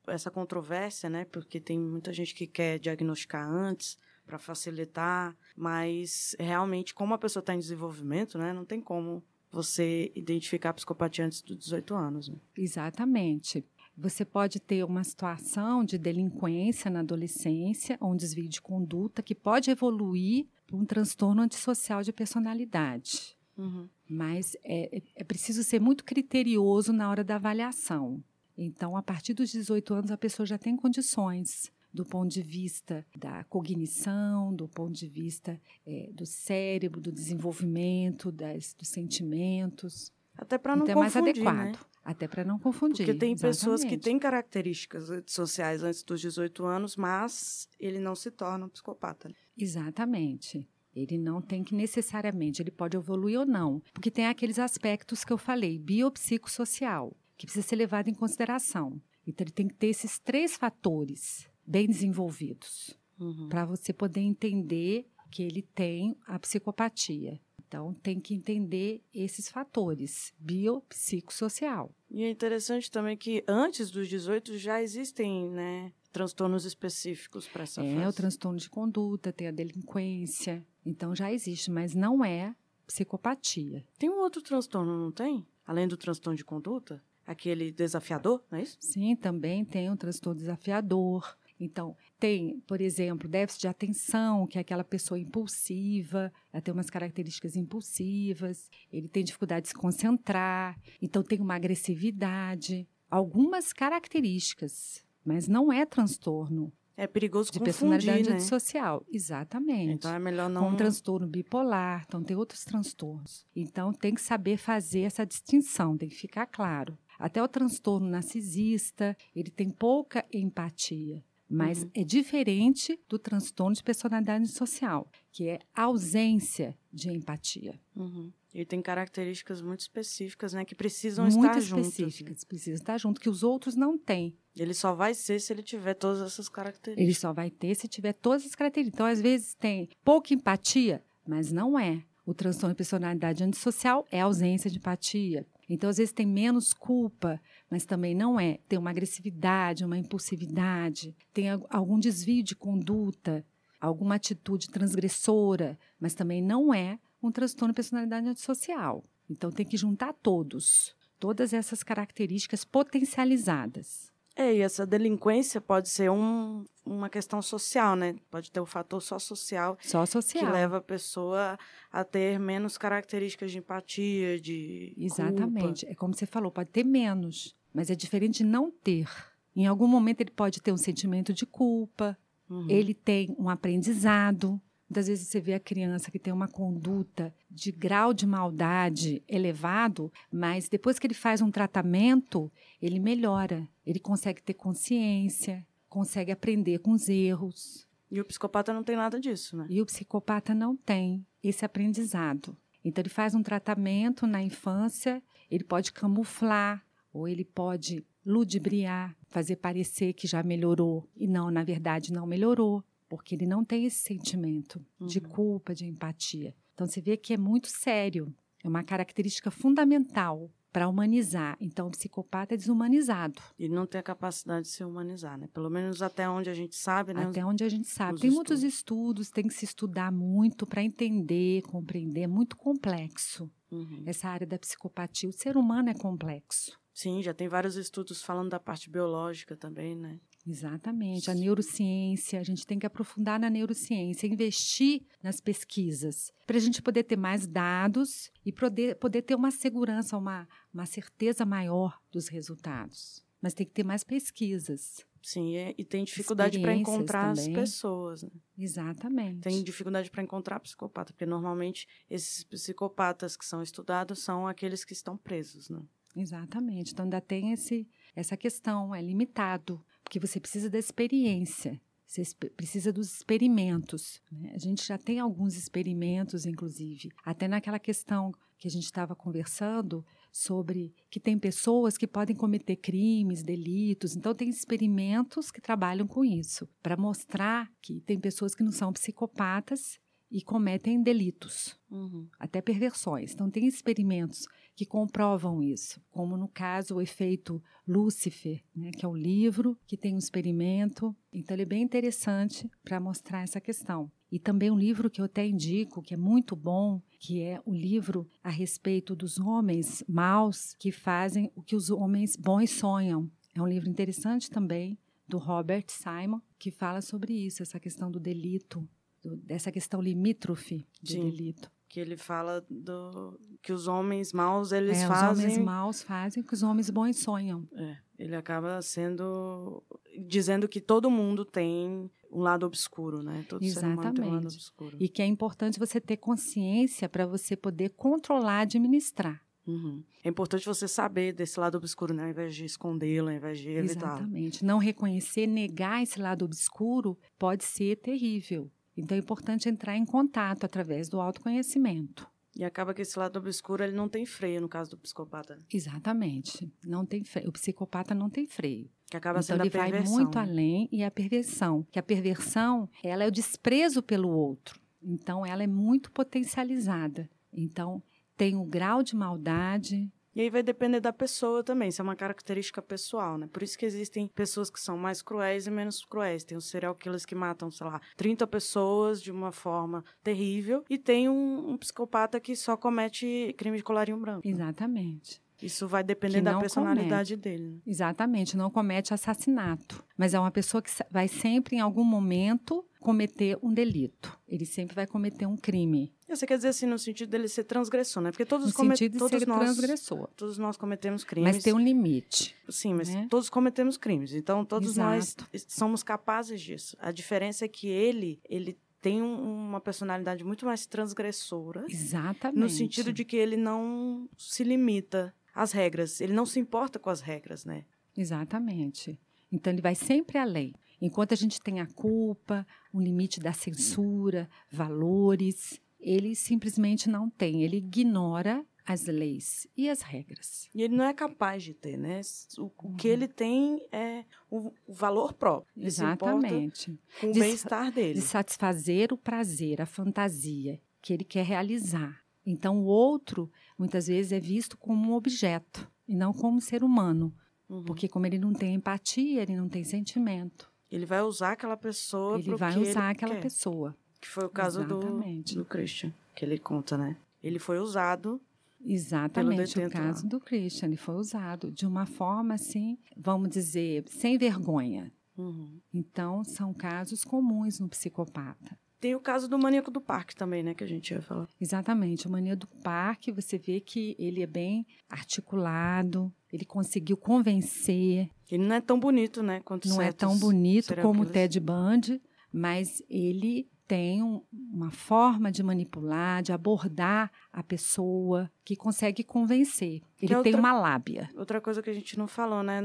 essa 0.08 0.30
controvérsia, 0.30 1.08
né? 1.08 1.24
Porque 1.24 1.60
tem 1.60 1.78
muita 1.78 2.12
gente 2.12 2.34
que 2.34 2.46
quer 2.46 2.78
diagnosticar 2.78 3.48
antes 3.48 3.98
para 4.26 4.38
facilitar, 4.38 5.36
mas 5.56 6.36
realmente, 6.38 6.94
como 6.94 7.14
a 7.14 7.18
pessoa 7.18 7.40
está 7.40 7.54
em 7.54 7.58
desenvolvimento, 7.58 8.36
né? 8.36 8.52
Não 8.52 8.64
tem 8.64 8.80
como 8.80 9.24
você 9.50 10.12
identificar 10.14 10.70
a 10.70 10.74
psicopatia 10.74 11.24
antes 11.24 11.40
dos 11.42 11.56
18 11.56 11.94
anos. 11.94 12.28
Né? 12.28 12.36
Exatamente. 12.56 13.64
Você 13.96 14.24
pode 14.24 14.60
ter 14.60 14.84
uma 14.84 15.02
situação 15.02 15.84
de 15.84 15.98
delinquência 15.98 16.90
na 16.90 17.00
adolescência, 17.00 17.96
ou 18.00 18.12
um 18.12 18.16
desvio 18.16 18.48
de 18.48 18.60
conduta, 18.60 19.22
que 19.22 19.34
pode 19.34 19.70
evoluir 19.70 20.46
para 20.66 20.76
um 20.76 20.84
transtorno 20.84 21.42
antissocial 21.42 22.02
de 22.02 22.12
personalidade. 22.12 23.36
Uhum. 23.56 23.88
Mas 24.08 24.56
é, 24.62 25.02
é 25.16 25.24
preciso 25.24 25.64
ser 25.64 25.80
muito 25.80 26.04
criterioso 26.04 26.92
na 26.92 27.10
hora 27.10 27.24
da 27.24 27.36
avaliação. 27.36 28.22
Então, 28.60 28.96
a 28.96 29.02
partir 29.02 29.34
dos 29.34 29.50
18 29.52 29.94
anos, 29.94 30.10
a 30.10 30.16
pessoa 30.16 30.44
já 30.44 30.58
tem 30.58 30.76
condições 30.76 31.72
do 31.94 32.04
ponto 32.04 32.28
de 32.28 32.42
vista 32.42 33.06
da 33.16 33.44
cognição, 33.44 34.52
do 34.52 34.68
ponto 34.68 34.92
de 34.92 35.06
vista 35.06 35.60
é, 35.86 36.10
do 36.12 36.26
cérebro, 36.26 37.00
do 37.00 37.12
desenvolvimento, 37.12 38.30
das, 38.32 38.74
dos 38.74 38.88
sentimentos. 38.88 40.12
Até 40.36 40.58
para 40.58 40.76
não 40.76 40.84
então, 40.84 41.02
confundir, 41.02 41.40
é 41.40 41.44
mais 41.44 41.56
adequado. 41.56 41.80
Né? 41.80 41.88
Até 42.04 42.28
para 42.28 42.44
não 42.44 42.58
confundir. 42.58 43.06
Porque 43.06 43.18
tem 43.18 43.32
exatamente. 43.32 43.58
pessoas 43.58 43.84
que 43.84 43.96
têm 43.96 44.18
características 44.18 45.08
sociais 45.26 45.82
antes 45.82 46.02
dos 46.02 46.20
18 46.20 46.64
anos, 46.64 46.96
mas 46.96 47.68
ele 47.78 47.98
não 47.98 48.14
se 48.14 48.30
torna 48.30 48.66
um 48.66 48.68
psicopata. 48.68 49.30
Exatamente. 49.56 50.66
Ele 50.94 51.16
não 51.16 51.40
tem 51.40 51.62
que 51.62 51.74
necessariamente, 51.74 52.60
ele 52.60 52.70
pode 52.70 52.96
evoluir 52.96 53.38
ou 53.38 53.46
não, 53.46 53.80
porque 53.92 54.10
tem 54.10 54.26
aqueles 54.26 54.58
aspectos 54.58 55.24
que 55.24 55.32
eu 55.32 55.38
falei, 55.38 55.78
biopsicossocial, 55.78 57.14
que 57.38 57.46
precisa 57.46 57.66
ser 57.66 57.76
levado 57.76 58.08
em 58.08 58.14
consideração. 58.14 59.00
Então, 59.26 59.44
ele 59.44 59.52
tem 59.52 59.68
que 59.68 59.74
ter 59.74 59.86
esses 59.86 60.18
três 60.18 60.56
fatores 60.56 61.48
bem 61.64 61.86
desenvolvidos 61.86 62.98
uhum. 63.18 63.48
para 63.48 63.64
você 63.64 63.92
poder 63.92 64.20
entender 64.20 65.06
que 65.30 65.42
ele 65.42 65.62
tem 65.62 66.16
a 66.26 66.38
psicopatia. 66.38 67.40
Então, 67.66 67.92
tem 67.94 68.18
que 68.18 68.34
entender 68.34 69.02
esses 69.12 69.48
fatores 69.48 70.32
biopsicossocial. 70.38 71.94
E 72.10 72.22
é 72.24 72.30
interessante 72.30 72.90
também 72.90 73.16
que 73.16 73.44
antes 73.46 73.90
dos 73.90 74.08
18 74.08 74.56
já 74.56 74.82
existem, 74.82 75.50
né, 75.50 75.92
transtornos 76.10 76.64
específicos 76.64 77.46
para 77.46 77.64
essa 77.64 77.84
é. 77.84 77.96
É, 77.96 78.08
o 78.08 78.12
transtorno 78.12 78.58
de 78.58 78.70
conduta, 78.70 79.32
tem 79.32 79.48
a 79.48 79.52
delinquência. 79.52 80.66
Então, 80.84 81.14
já 81.14 81.30
existe, 81.30 81.70
mas 81.70 81.94
não 81.94 82.24
é 82.24 82.56
psicopatia. 82.86 83.84
Tem 83.98 84.08
um 84.08 84.20
outro 84.20 84.40
transtorno, 84.40 84.98
não 84.98 85.12
tem? 85.12 85.46
Além 85.66 85.86
do 85.86 85.98
transtorno 85.98 86.34
de 86.34 86.44
conduta? 86.46 87.04
Aquele 87.28 87.70
desafiador, 87.70 88.42
não 88.50 88.58
é 88.58 88.62
isso? 88.62 88.78
Sim, 88.80 89.14
também 89.14 89.62
tem 89.62 89.90
um 89.90 89.96
transtorno 89.96 90.40
desafiador. 90.40 91.36
Então, 91.60 91.94
tem, 92.18 92.58
por 92.66 92.80
exemplo, 92.80 93.28
déficit 93.28 93.60
de 93.62 93.68
atenção, 93.68 94.46
que 94.46 94.56
é 94.56 94.62
aquela 94.62 94.82
pessoa 94.82 95.18
impulsiva, 95.18 96.32
ela 96.50 96.62
tem 96.62 96.72
umas 96.72 96.88
características 96.88 97.54
impulsivas, 97.54 98.70
ele 98.90 99.08
tem 99.08 99.22
dificuldade 99.22 99.64
de 99.64 99.68
se 99.68 99.74
concentrar, 99.74 100.78
então 101.02 101.22
tem 101.22 101.38
uma 101.38 101.54
agressividade, 101.54 102.88
algumas 103.10 103.74
características, 103.74 105.04
mas 105.22 105.46
não 105.46 105.70
é 105.70 105.84
transtorno. 105.84 106.72
É 106.96 107.06
perigoso 107.06 107.52
de 107.52 107.60
confundir, 107.60 107.88
personalidade 107.88 108.30
né? 108.30 108.38
social, 108.40 109.04
exatamente. 109.08 109.92
Então 109.92 110.12
é 110.12 110.18
melhor 110.18 110.48
não. 110.48 110.62
Com 110.62 110.70
um 110.70 110.76
transtorno 110.76 111.28
bipolar, 111.28 112.04
então 112.08 112.24
tem 112.24 112.36
outros 112.36 112.64
transtornos. 112.64 113.46
Então 113.54 113.92
tem 113.92 114.14
que 114.14 114.20
saber 114.20 114.56
fazer 114.56 115.02
essa 115.02 115.24
distinção, 115.24 115.96
tem 115.96 116.08
que 116.08 116.16
ficar 116.16 116.46
claro. 116.46 116.98
Até 117.18 117.42
o 117.42 117.48
transtorno 117.48 118.08
narcisista, 118.08 119.16
ele 119.34 119.50
tem 119.50 119.70
pouca 119.70 120.24
empatia. 120.32 121.24
Mas 121.50 121.82
uhum. 121.82 121.90
é 121.94 122.04
diferente 122.04 123.00
do 123.08 123.18
transtorno 123.18 123.74
de 123.74 123.82
personalidade 123.82 124.46
social, 124.48 125.10
que 125.32 125.48
é 125.48 125.58
ausência 125.74 126.76
de 126.92 127.10
empatia. 127.10 127.80
Uhum. 127.96 128.30
Ele 128.52 128.66
tem 128.66 128.82
características 128.82 129.62
muito 129.62 129.80
específicas, 129.80 130.52
né, 130.52 130.64
que 130.64 130.74
precisam 130.74 131.24
muito 131.24 131.38
estar 131.38 131.60
juntos. 131.60 131.84
Muito 131.84 131.92
específicas, 131.92 132.44
precisam 132.44 132.74
estar 132.74 132.98
junto, 132.98 133.20
que 133.20 133.30
os 133.30 133.42
outros 133.42 133.74
não 133.74 133.96
têm. 133.96 134.36
Ele 134.54 134.74
só 134.74 134.94
vai 134.94 135.14
ser 135.14 135.40
se 135.40 135.52
ele 135.52 135.62
tiver 135.62 135.94
todas 135.94 136.20
essas 136.20 136.48
características. 136.48 137.02
Ele 137.02 137.14
só 137.14 137.32
vai 137.32 137.50
ter 137.50 137.74
se 137.74 137.88
tiver 137.88 138.12
todas 138.12 138.42
essas 138.42 138.54
características. 138.54 138.96
Então, 138.96 139.06
às 139.06 139.20
vezes 139.20 139.54
tem 139.54 139.88
pouca 140.04 140.34
empatia, 140.34 141.02
mas 141.26 141.50
não 141.50 141.78
é. 141.78 142.02
O 142.26 142.34
transtorno 142.34 142.74
de 142.74 142.76
personalidade 142.76 143.42
antissocial 143.42 144.06
é 144.10 144.20
ausência 144.20 144.70
de 144.70 144.76
empatia. 144.76 145.46
Então, 145.68 145.90
às 145.90 145.98
vezes 145.98 146.12
tem 146.12 146.26
menos 146.26 146.72
culpa, 146.72 147.40
mas 147.70 147.84
também 147.84 148.14
não 148.14 148.40
é. 148.40 148.58
Tem 148.68 148.78
uma 148.78 148.90
agressividade, 148.90 149.84
uma 149.84 149.98
impulsividade, 149.98 151.14
tem 151.32 151.48
algum 151.68 151.98
desvio 151.98 152.42
de 152.42 152.56
conduta, 152.56 153.44
alguma 153.80 154.14
atitude 154.14 154.70
transgressora, 154.70 155.78
mas 156.00 156.14
também 156.14 156.42
não 156.42 156.72
é 156.72 156.98
um 157.22 157.30
transtorno 157.30 157.72
de 157.72 157.76
personalidade 157.76 158.28
antissocial. 158.28 159.04
Então, 159.28 159.50
tem 159.50 159.66
que 159.66 159.76
juntar 159.76 160.14
todos, 160.14 160.94
todas 161.18 161.52
essas 161.52 161.82
características 161.82 162.64
potencializadas. 162.64 164.07
É, 164.38 164.54
e 164.54 164.60
essa 164.60 164.86
delinquência 164.86 165.60
pode 165.60 165.88
ser 165.88 166.12
um, 166.12 166.64
uma 166.86 167.10
questão 167.10 167.42
social, 167.42 167.96
né? 167.96 168.14
Pode 168.30 168.52
ter 168.52 168.60
o 168.60 168.62
um 168.62 168.66
fator 168.66 169.02
só 169.02 169.18
social, 169.18 169.76
só 169.80 170.06
social 170.06 170.46
que 170.46 170.52
leva 170.52 170.76
a 170.76 170.80
pessoa 170.80 171.58
a 171.90 172.04
ter 172.04 172.38
menos 172.38 172.78
características 172.78 173.50
de 173.50 173.58
empatia, 173.58 174.40
de 174.40 174.94
Exatamente. 174.96 175.80
Culpa. 175.80 175.92
É 175.92 175.94
como 175.96 176.14
você 176.14 176.24
falou, 176.24 176.52
pode 176.52 176.70
ter 176.70 176.84
menos, 176.84 177.56
mas 177.74 177.90
é 177.90 177.96
diferente 177.96 178.38
de 178.38 178.44
não 178.44 178.70
ter. 178.70 179.10
Em 179.56 179.66
algum 179.66 179.88
momento 179.88 180.20
ele 180.20 180.30
pode 180.30 180.62
ter 180.62 180.70
um 180.70 180.76
sentimento 180.76 181.34
de 181.34 181.44
culpa, 181.44 182.16
uhum. 182.48 182.70
ele 182.70 182.94
tem 182.94 183.34
um 183.36 183.48
aprendizado, 183.48 184.60
Muitas 184.88 185.06
vezes 185.06 185.28
você 185.28 185.38
vê 185.38 185.52
a 185.52 185.60
criança 185.60 186.10
que 186.10 186.18
tem 186.18 186.32
uma 186.32 186.48
conduta 186.48 187.34
de 187.50 187.70
grau 187.70 188.14
de 188.14 188.26
maldade 188.26 189.22
elevado, 189.28 190.10
mas 190.32 190.68
depois 190.68 190.98
que 190.98 191.06
ele 191.06 191.14
faz 191.14 191.42
um 191.42 191.50
tratamento, 191.50 192.50
ele 192.80 192.98
melhora. 192.98 193.68
Ele 193.86 194.00
consegue 194.00 194.42
ter 194.42 194.54
consciência, 194.54 195.66
consegue 195.90 196.32
aprender 196.32 196.78
com 196.78 196.92
os 196.92 197.08
erros. 197.08 197.86
E 198.10 198.18
o 198.18 198.24
psicopata 198.24 198.72
não 198.72 198.82
tem 198.82 198.96
nada 198.96 199.20
disso, 199.20 199.58
né? 199.58 199.66
E 199.68 199.82
o 199.82 199.86
psicopata 199.86 200.54
não 200.54 200.74
tem 200.74 201.26
esse 201.42 201.66
aprendizado. 201.66 202.56
Então, 202.82 203.02
ele 203.02 203.10
faz 203.10 203.34
um 203.34 203.42
tratamento 203.42 204.26
na 204.26 204.42
infância, 204.42 205.22
ele 205.50 205.64
pode 205.64 205.92
camuflar, 205.92 206.82
ou 207.12 207.28
ele 207.28 207.44
pode 207.44 208.06
ludibriar, 208.24 209.14
fazer 209.28 209.56
parecer 209.56 210.12
que 210.12 210.26
já 210.26 210.42
melhorou 210.42 211.08
e 211.16 211.26
não, 211.26 211.50
na 211.50 211.64
verdade, 211.64 212.12
não 212.12 212.26
melhorou 212.26 212.84
porque 213.08 213.34
ele 213.34 213.46
não 213.46 213.64
tem 213.64 213.84
esse 213.84 213.98
sentimento 213.98 214.84
uhum. 215.00 215.06
de 215.06 215.20
culpa, 215.20 215.74
de 215.74 215.86
empatia. 215.86 216.54
Então 216.74 216.86
você 216.86 217.00
vê 217.00 217.16
que 217.16 217.34
é 217.34 217.36
muito 217.36 217.68
sério, 217.68 218.32
é 218.62 218.68
uma 218.68 218.84
característica 218.84 219.50
fundamental 219.50 220.50
para 220.72 220.88
humanizar. 220.88 221.56
Então 221.60 221.88
o 221.88 221.90
psicopata 221.90 222.54
é 222.54 222.56
desumanizado. 222.56 223.42
Ele 223.58 223.74
não 223.74 223.86
tem 223.86 223.98
a 223.98 224.02
capacidade 224.02 224.66
de 224.66 224.68
se 224.68 224.84
humanizar, 224.84 225.38
né? 225.38 225.48
Pelo 225.52 225.70
menos 225.70 226.02
até 226.02 226.28
onde 226.28 226.50
a 226.50 226.54
gente 226.54 226.76
sabe, 226.76 227.14
né? 227.14 227.24
Até 227.24 227.44
onde 227.44 227.64
a 227.64 227.68
gente 227.68 227.88
sabe. 227.88 228.20
Tem 228.20 228.28
estudos. 228.28 228.34
muitos 228.34 228.62
estudos, 228.62 229.30
tem 229.30 229.46
que 229.48 229.54
se 229.54 229.64
estudar 229.64 230.12
muito 230.12 230.66
para 230.66 230.82
entender, 230.82 231.62
compreender, 231.62 232.22
é 232.22 232.26
muito 232.26 232.56
complexo. 232.56 233.50
Uhum. 233.70 234.02
Essa 234.06 234.28
área 234.28 234.46
da 234.46 234.58
psicopatia, 234.58 235.28
o 235.28 235.32
ser 235.32 235.56
humano 235.56 235.88
é 235.88 235.94
complexo. 235.94 236.78
Sim, 236.92 237.22
já 237.22 237.32
tem 237.32 237.48
vários 237.48 237.76
estudos 237.76 238.22
falando 238.22 238.50
da 238.50 238.58
parte 238.58 238.90
biológica 238.90 239.56
também, 239.56 239.94
né? 239.94 240.18
Exatamente. 240.48 241.30
A 241.30 241.34
neurociência, 241.34 242.40
a 242.40 242.42
gente 242.42 242.66
tem 242.66 242.78
que 242.78 242.86
aprofundar 242.86 243.38
na 243.38 243.50
neurociência, 243.50 244.26
investir 244.26 245.02
nas 245.22 245.40
pesquisas, 245.40 246.32
para 246.46 246.56
a 246.56 246.60
gente 246.60 246.80
poder 246.80 247.04
ter 247.04 247.16
mais 247.16 247.46
dados 247.46 248.30
e 248.44 248.50
poder, 248.50 248.96
poder 248.96 249.22
ter 249.22 249.34
uma 249.34 249.50
segurança, 249.50 250.16
uma, 250.16 250.48
uma 250.72 250.86
certeza 250.86 251.44
maior 251.44 252.00
dos 252.10 252.28
resultados. 252.28 253.22
Mas 253.40 253.54
tem 253.54 253.66
que 253.66 253.72
ter 253.72 253.84
mais 253.84 254.02
pesquisas. 254.02 255.06
Sim, 255.22 255.56
e, 255.56 255.74
e 255.78 255.84
tem 255.84 256.04
dificuldade 256.04 256.58
para 256.58 256.74
encontrar 256.74 257.34
também. 257.34 257.54
as 257.54 257.60
pessoas. 257.60 258.22
Né? 258.22 258.30
Exatamente. 258.56 259.40
Tem 259.40 259.62
dificuldade 259.62 260.10
para 260.10 260.22
encontrar 260.22 260.58
psicopata, 260.60 261.12
porque 261.12 261.26
normalmente 261.26 261.86
esses 262.08 262.42
psicopatas 262.44 263.36
que 263.36 263.44
são 263.44 263.62
estudados 263.62 264.20
são 264.20 264.46
aqueles 264.46 264.84
que 264.84 264.92
estão 264.92 265.16
presos, 265.16 265.68
né? 265.68 265.82
Exatamente. 266.16 266.92
Então 266.92 267.04
ainda 267.04 267.20
tem 267.20 267.52
esse, 267.52 267.88
essa 268.14 268.36
questão, 268.36 268.94
é 268.94 269.00
limitado, 269.00 269.84
porque 270.08 270.18
você 270.18 270.40
precisa 270.40 270.70
da 270.70 270.78
experiência. 270.78 271.78
Você 272.06 272.22
precisa 272.56 272.90
dos 272.90 273.12
experimentos. 273.12 274.22
Né? 274.32 274.52
A 274.54 274.58
gente 274.58 274.82
já 274.82 274.96
tem 274.96 275.20
alguns 275.20 275.54
experimentos, 275.54 276.46
inclusive, 276.46 277.10
até 277.22 277.46
naquela 277.46 277.78
questão 277.78 278.32
que 278.56 278.66
a 278.66 278.70
gente 278.70 278.86
estava 278.86 279.14
conversando 279.14 280.02
sobre 280.32 280.94
que 281.10 281.20
tem 281.20 281.38
pessoas 281.38 281.98
que 281.98 282.06
podem 282.06 282.34
cometer 282.34 282.76
crimes, 282.76 283.42
delitos. 283.42 284.16
Então, 284.16 284.34
tem 284.34 284.48
experimentos 284.48 285.50
que 285.50 285.60
trabalham 285.60 286.06
com 286.06 286.24
isso, 286.24 286.66
para 286.82 286.96
mostrar 286.96 287.70
que 287.82 288.00
tem 288.00 288.18
pessoas 288.18 288.54
que 288.54 288.64
não 288.64 288.72
são 288.72 288.90
psicopatas 288.94 290.00
e 290.30 290.40
cometem 290.40 291.02
delitos, 291.02 291.78
uhum. 291.90 292.26
até 292.38 292.62
perversões. 292.62 293.34
Então, 293.34 293.50
tem 293.50 293.66
experimentos 293.66 294.46
que 294.78 294.86
comprovam 294.86 295.60
isso, 295.60 296.00
como 296.08 296.36
no 296.36 296.46
caso 296.46 296.94
o 296.94 297.02
efeito 297.02 297.60
Lúcifer, 297.84 298.62
né, 298.72 298.92
que 298.92 299.04
é 299.04 299.08
o 299.08 299.16
livro 299.16 299.76
que 299.84 299.96
tem 299.96 300.14
um 300.14 300.18
experimento. 300.18 301.16
Então, 301.32 301.56
ele 301.56 301.64
é 301.64 301.66
bem 301.66 301.82
interessante 301.82 302.70
para 302.84 303.00
mostrar 303.00 303.42
essa 303.42 303.60
questão. 303.60 304.08
E 304.30 304.38
também 304.38 304.70
um 304.70 304.78
livro 304.78 305.10
que 305.10 305.20
eu 305.20 305.24
até 305.24 305.44
indico, 305.44 306.00
que 306.00 306.14
é 306.14 306.16
muito 306.16 306.54
bom, 306.54 307.02
que 307.18 307.42
é 307.42 307.60
o 307.66 307.74
livro 307.74 308.24
a 308.40 308.50
respeito 308.50 309.16
dos 309.16 309.40
homens 309.40 310.04
maus 310.06 310.76
que 310.78 310.92
fazem 310.92 311.50
o 311.56 311.62
que 311.62 311.74
os 311.74 311.90
homens 311.90 312.36
bons 312.36 312.70
sonham. 312.70 313.28
É 313.56 313.60
um 313.60 313.66
livro 313.66 313.90
interessante 313.90 314.48
também, 314.48 314.96
do 315.26 315.38
Robert 315.38 315.86
Simon, 315.88 316.38
que 316.56 316.70
fala 316.70 317.02
sobre 317.02 317.32
isso, 317.32 317.64
essa 317.64 317.80
questão 317.80 318.12
do 318.12 318.20
delito, 318.20 318.88
do, 319.20 319.36
dessa 319.38 319.72
questão 319.72 320.00
limítrofe 320.00 320.86
de 321.02 321.14
Sim, 321.14 321.30
delito. 321.30 321.68
Que 321.88 322.00
ele 322.00 322.16
fala 322.16 322.64
do 322.68 323.38
que 323.62 323.72
os 323.72 323.86
homens 323.86 324.32
maus 324.32 324.72
eles 324.72 324.98
é, 324.98 325.06
fazem. 325.06 325.46
Os 325.46 325.52
homens 325.52 325.58
maus 325.58 326.02
fazem 326.02 326.42
que 326.42 326.54
os 326.54 326.62
homens 326.62 326.90
bons 326.90 327.16
sonham. 327.18 327.66
É, 327.72 327.96
ele 328.18 328.36
acaba 328.36 328.82
sendo 328.82 329.82
dizendo 330.26 330.68
que 330.68 330.80
todo 330.80 331.10
mundo 331.10 331.44
tem 331.44 332.10
um 332.30 332.40
lado 332.40 332.66
obscuro, 332.66 333.22
né? 333.22 333.44
Todo 333.48 333.64
Exatamente. 333.64 334.20
tem 334.20 334.30
um 334.30 334.34
lado 334.34 334.48
obscuro. 334.48 334.96
E 335.00 335.08
que 335.08 335.22
é 335.22 335.26
importante 335.26 335.78
você 335.78 336.00
ter 336.00 336.16
consciência 336.16 337.08
para 337.08 337.26
você 337.26 337.56
poder 337.56 337.90
controlar, 337.90 338.60
administrar. 338.60 339.42
Uhum. 339.66 340.02
É 340.24 340.28
importante 340.30 340.64
você 340.64 340.88
saber 340.88 341.32
desse 341.32 341.60
lado 341.60 341.76
obscuro, 341.76 342.14
né? 342.14 342.24
ao 342.24 342.30
invés 342.30 342.54
de 342.54 342.64
escondê-lo, 342.64 343.28
ao 343.28 343.34
invés 343.34 343.58
de 343.58 343.68
evitar. 343.68 344.16
Exatamente. 344.16 344.64
Não 344.64 344.78
reconhecer, 344.78 345.46
negar 345.46 346.02
esse 346.02 346.18
lado 346.18 346.44
obscuro 346.44 347.18
pode 347.38 347.64
ser 347.64 347.96
terrível. 347.96 348.70
Então 348.98 349.16
é 349.16 349.20
importante 349.20 349.68
entrar 349.68 349.96
em 349.96 350.04
contato 350.04 350.64
através 350.64 351.08
do 351.08 351.20
autoconhecimento. 351.20 352.28
E 352.56 352.64
acaba 352.64 352.92
que 352.92 353.02
esse 353.02 353.16
lado 353.16 353.38
obscuro 353.38 353.84
ele 353.84 353.94
não 353.94 354.08
tem 354.08 354.26
freio 354.26 354.60
no 354.60 354.68
caso 354.68 354.90
do 354.90 354.98
psicopata. 354.98 355.54
Né? 355.54 355.62
Exatamente. 355.72 356.72
Não 356.84 357.06
tem 357.06 357.22
freio. 357.22 357.48
O 357.48 357.52
psicopata 357.52 358.14
não 358.14 358.28
tem 358.28 358.48
freio. 358.48 358.90
Que 359.06 359.16
acaba 359.16 359.38
então, 359.38 359.56
sendo 359.56 359.62
ele 359.62 359.70
vai 359.70 360.02
muito 360.02 360.38
além 360.38 360.88
e 360.90 361.04
a 361.04 361.10
perversão. 361.10 361.86
Que 361.92 362.00
a 362.00 362.02
perversão, 362.02 362.88
ela 363.02 363.22
é 363.22 363.28
o 363.28 363.30
desprezo 363.30 364.02
pelo 364.02 364.28
outro. 364.28 364.80
Então, 365.00 365.46
ela 365.46 365.62
é 365.62 365.68
muito 365.68 366.10
potencializada. 366.10 367.30
Então, 367.52 368.02
tem 368.36 368.56
o 368.56 368.64
grau 368.64 369.04
de 369.04 369.14
maldade, 369.14 370.10
e 370.38 370.42
aí 370.42 370.50
vai 370.50 370.62
depender 370.62 371.00
da 371.00 371.12
pessoa 371.12 371.64
também, 371.64 371.88
isso 371.88 372.00
é 372.00 372.04
uma 372.04 372.14
característica 372.14 372.80
pessoal, 372.80 373.36
né? 373.36 373.48
Por 373.52 373.60
isso 373.60 373.76
que 373.76 373.84
existem 373.84 374.28
pessoas 374.28 374.70
que 374.70 374.78
são 374.78 374.96
mais 374.96 375.20
cruéis 375.20 375.66
e 375.66 375.70
menos 375.72 376.04
cruéis. 376.04 376.44
Tem 376.44 376.56
os 376.56 376.66
serial 376.66 376.94
killers 376.94 377.26
que 377.26 377.34
matam, 377.34 377.72
sei 377.72 377.88
lá, 377.88 378.00
30 378.16 378.46
pessoas 378.46 379.20
de 379.20 379.32
uma 379.32 379.50
forma 379.50 380.04
terrível 380.22 380.84
e 380.88 380.96
tem 380.96 381.28
um, 381.28 381.70
um 381.70 381.76
psicopata 381.76 382.38
que 382.38 382.54
só 382.54 382.76
comete 382.76 383.52
crime 383.58 383.78
de 383.78 383.82
colarinho 383.82 384.16
branco. 384.16 384.46
Exatamente. 384.46 385.42
Isso 385.60 385.88
vai 385.88 386.04
depender 386.04 386.40
da 386.40 386.56
personalidade 386.56 387.34
comete. 387.34 387.36
dele. 387.36 387.68
Né? 387.70 387.80
Exatamente, 387.84 388.56
não 388.56 388.70
comete 388.70 389.12
assassinato. 389.12 390.04
Mas 390.16 390.34
é 390.34 390.38
uma 390.38 390.52
pessoa 390.52 390.80
que 390.80 390.90
vai 391.10 391.26
sempre, 391.26 391.74
em 391.74 391.80
algum 391.80 392.04
momento, 392.04 392.86
cometer 393.00 393.58
um 393.60 393.74
delito. 393.74 394.38
Ele 394.46 394.64
sempre 394.64 394.94
vai 394.94 395.06
cometer 395.06 395.46
um 395.46 395.56
crime. 395.56 396.12
Você 396.28 396.46
quer 396.46 396.56
dizer 396.56 396.68
assim, 396.68 396.86
no 396.86 396.98
sentido 396.98 397.30
dele 397.30 397.48
ser 397.48 397.64
transgressor, 397.64 398.22
né? 398.22 398.30
Porque 398.30 398.44
todos 398.44 398.66
no 398.66 398.72
come... 398.72 398.90
sentido 398.90 399.12
de 399.12 399.18
todos 399.18 399.38
ser 399.38 399.48
nós, 399.48 399.60
transgressor. 399.60 400.28
Todos 400.36 400.58
nós 400.58 400.76
cometemos 400.76 401.24
crimes. 401.24 401.54
Mas 401.54 401.62
tem 401.62 401.72
um 401.72 401.78
limite. 401.78 402.54
Sim, 402.68 402.94
mas 402.94 403.08
né? 403.08 403.26
todos 403.30 403.48
cometemos 403.48 403.96
crimes. 403.96 404.34
Então, 404.34 404.64
todos 404.64 404.90
Exato. 404.90 405.46
nós 405.52 405.66
somos 405.68 406.02
capazes 406.02 406.60
disso. 406.60 406.96
A 407.00 407.10
diferença 407.10 407.64
é 407.64 407.68
que 407.68 407.88
ele, 407.88 408.40
ele 408.48 408.78
tem 409.00 409.22
um, 409.22 409.68
uma 409.68 409.80
personalidade 409.80 410.44
muito 410.44 410.66
mais 410.66 410.84
transgressora. 410.86 411.86
Exatamente. 411.88 412.60
No 412.60 412.68
sentido 412.68 413.12
de 413.12 413.24
que 413.24 413.36
ele 413.36 413.56
não 413.56 414.28
se 414.36 414.62
limita 414.64 415.34
às 415.54 415.72
regras. 415.72 416.20
Ele 416.20 416.34
não 416.34 416.44
se 416.44 416.60
importa 416.60 416.98
com 416.98 417.08
as 417.08 417.22
regras, 417.22 417.64
né? 417.64 417.84
Exatamente. 418.16 419.18
Então, 419.50 419.72
ele 419.72 419.80
vai 419.80 419.94
sempre 419.94 420.36
além. 420.36 420.74
Enquanto 421.00 421.32
a 421.32 421.36
gente 421.36 421.60
tem 421.60 421.80
a 421.80 421.86
culpa, 421.86 422.66
o 422.92 423.00
limite 423.00 423.40
da 423.40 423.52
censura, 423.52 424.48
valores, 424.70 425.80
ele 426.00 426.34
simplesmente 426.34 427.08
não 427.08 427.28
tem. 427.28 427.62
Ele 427.62 427.78
ignora 427.78 428.64
as 428.88 429.04
leis 429.04 429.66
e 429.76 429.90
as 429.90 430.00
regras. 430.00 430.70
E 430.74 430.82
ele 430.82 430.96
não 430.96 431.04
é 431.04 431.12
capaz 431.12 431.62
de 431.62 431.74
ter, 431.74 431.98
né? 431.98 432.22
O, 432.56 432.70
o 432.78 432.96
que 432.96 433.06
ele 433.06 433.28
tem 433.28 433.86
é 433.92 434.24
o, 434.50 434.72
o 434.86 434.94
valor 434.94 435.34
próprio. 435.34 435.70
Ele 435.76 435.86
Exatamente. 435.86 436.98
o 437.22 437.32
bem-estar 437.32 437.92
dele. 437.92 438.14
De 438.14 438.22
satisfazer 438.22 439.12
o 439.12 439.18
prazer, 439.18 439.82
a 439.82 439.86
fantasia 439.86 440.80
que 441.02 441.12
ele 441.12 441.24
quer 441.24 441.44
realizar. 441.44 442.24
Então, 442.46 442.78
o 442.78 442.84
outro, 442.86 443.50
muitas 443.76 444.06
vezes, 444.06 444.32
é 444.32 444.40
visto 444.40 444.78
como 444.78 445.10
um 445.10 445.14
objeto 445.14 445.90
e 446.06 446.16
não 446.16 446.32
como 446.32 446.56
um 446.56 446.60
ser 446.60 446.82
humano. 446.82 447.34
Uhum. 447.68 447.84
Porque, 447.84 448.08
como 448.08 448.24
ele 448.24 448.38
não 448.38 448.54
tem 448.54 448.74
empatia, 448.74 449.42
ele 449.42 449.54
não 449.54 449.68
tem 449.68 449.84
sentimento. 449.84 450.72
Ele 450.90 451.04
vai 451.04 451.20
usar 451.20 451.52
aquela 451.52 451.76
pessoa. 451.76 452.38
Ele 452.38 452.56
vai 452.56 452.78
usar 452.78 453.10
aquela 453.10 453.34
quer. 453.34 453.42
pessoa. 453.42 453.94
Que 454.20 454.28
foi 454.28 454.44
o 454.44 454.50
caso 454.50 454.84
do, 454.84 455.20
do 455.54 455.64
Christian, 455.64 456.12
que 456.34 456.44
ele 456.44 456.58
conta, 456.58 456.96
né? 456.96 457.16
Ele 457.42 457.58
foi 457.58 457.78
usado. 457.78 458.40
Exatamente, 458.84 459.78
o 459.78 459.90
caso 459.90 460.28
do 460.28 460.38
Christian. 460.40 460.88
Ele 460.88 460.96
foi 460.96 461.16
usado 461.16 461.70
de 461.70 461.86
uma 461.86 462.06
forma 462.06 462.54
assim, 462.54 462.98
vamos 463.16 463.48
dizer, 463.48 464.04
sem 464.08 464.38
vergonha. 464.38 465.12
Uhum. 465.36 465.80
Então, 465.92 466.44
são 466.44 466.72
casos 466.74 467.24
comuns 467.24 467.78
no 467.78 467.88
psicopata. 467.88 468.78
Tem 469.00 469.14
o 469.14 469.20
caso 469.20 469.48
do 469.48 469.56
maníaco 469.56 469.92
do 469.92 470.00
parque 470.00 470.34
também, 470.34 470.62
né, 470.62 470.74
que 470.74 470.82
a 470.82 470.86
gente 470.86 471.12
ia 471.12 471.22
falar. 471.22 471.48
Exatamente, 471.60 472.26
o 472.26 472.30
maníaco 472.30 472.60
do 472.60 472.66
parque, 472.82 473.30
você 473.30 473.56
vê 473.56 473.80
que 473.80 474.16
ele 474.18 474.42
é 474.42 474.46
bem 474.46 474.84
articulado, 475.08 476.32
ele 476.52 476.64
conseguiu 476.64 477.16
convencer. 477.16 478.28
Ele 478.50 478.66
não 478.66 478.74
é 478.74 478.80
tão 478.80 478.98
bonito, 478.98 479.40
né, 479.40 479.60
quanto 479.60 479.88
Não 479.88 480.02
é 480.02 480.10
tão 480.10 480.36
bonito 480.36 480.96
como 480.96 481.22
o 481.22 481.26
Ted 481.26 481.60
Bundy, 481.60 482.20
mas 482.52 483.00
ele 483.08 483.68
tem 483.88 484.22
um, 484.22 484.42
uma 484.52 484.90
forma 484.90 485.50
de 485.50 485.62
manipular, 485.62 486.42
de 486.42 486.52
abordar 486.52 487.32
a 487.50 487.62
pessoa 487.62 488.50
que 488.62 488.76
consegue 488.76 489.24
convencer. 489.24 490.02
Ele 490.20 490.34
é 490.34 490.42
tem 490.42 490.54
uma 490.54 490.74
lábia. 490.74 491.30
Outra 491.34 491.58
coisa 491.58 491.82
que 491.82 491.88
a 491.88 491.92
gente 491.94 492.18
não 492.18 492.28
falou, 492.28 492.62
né? 492.62 492.82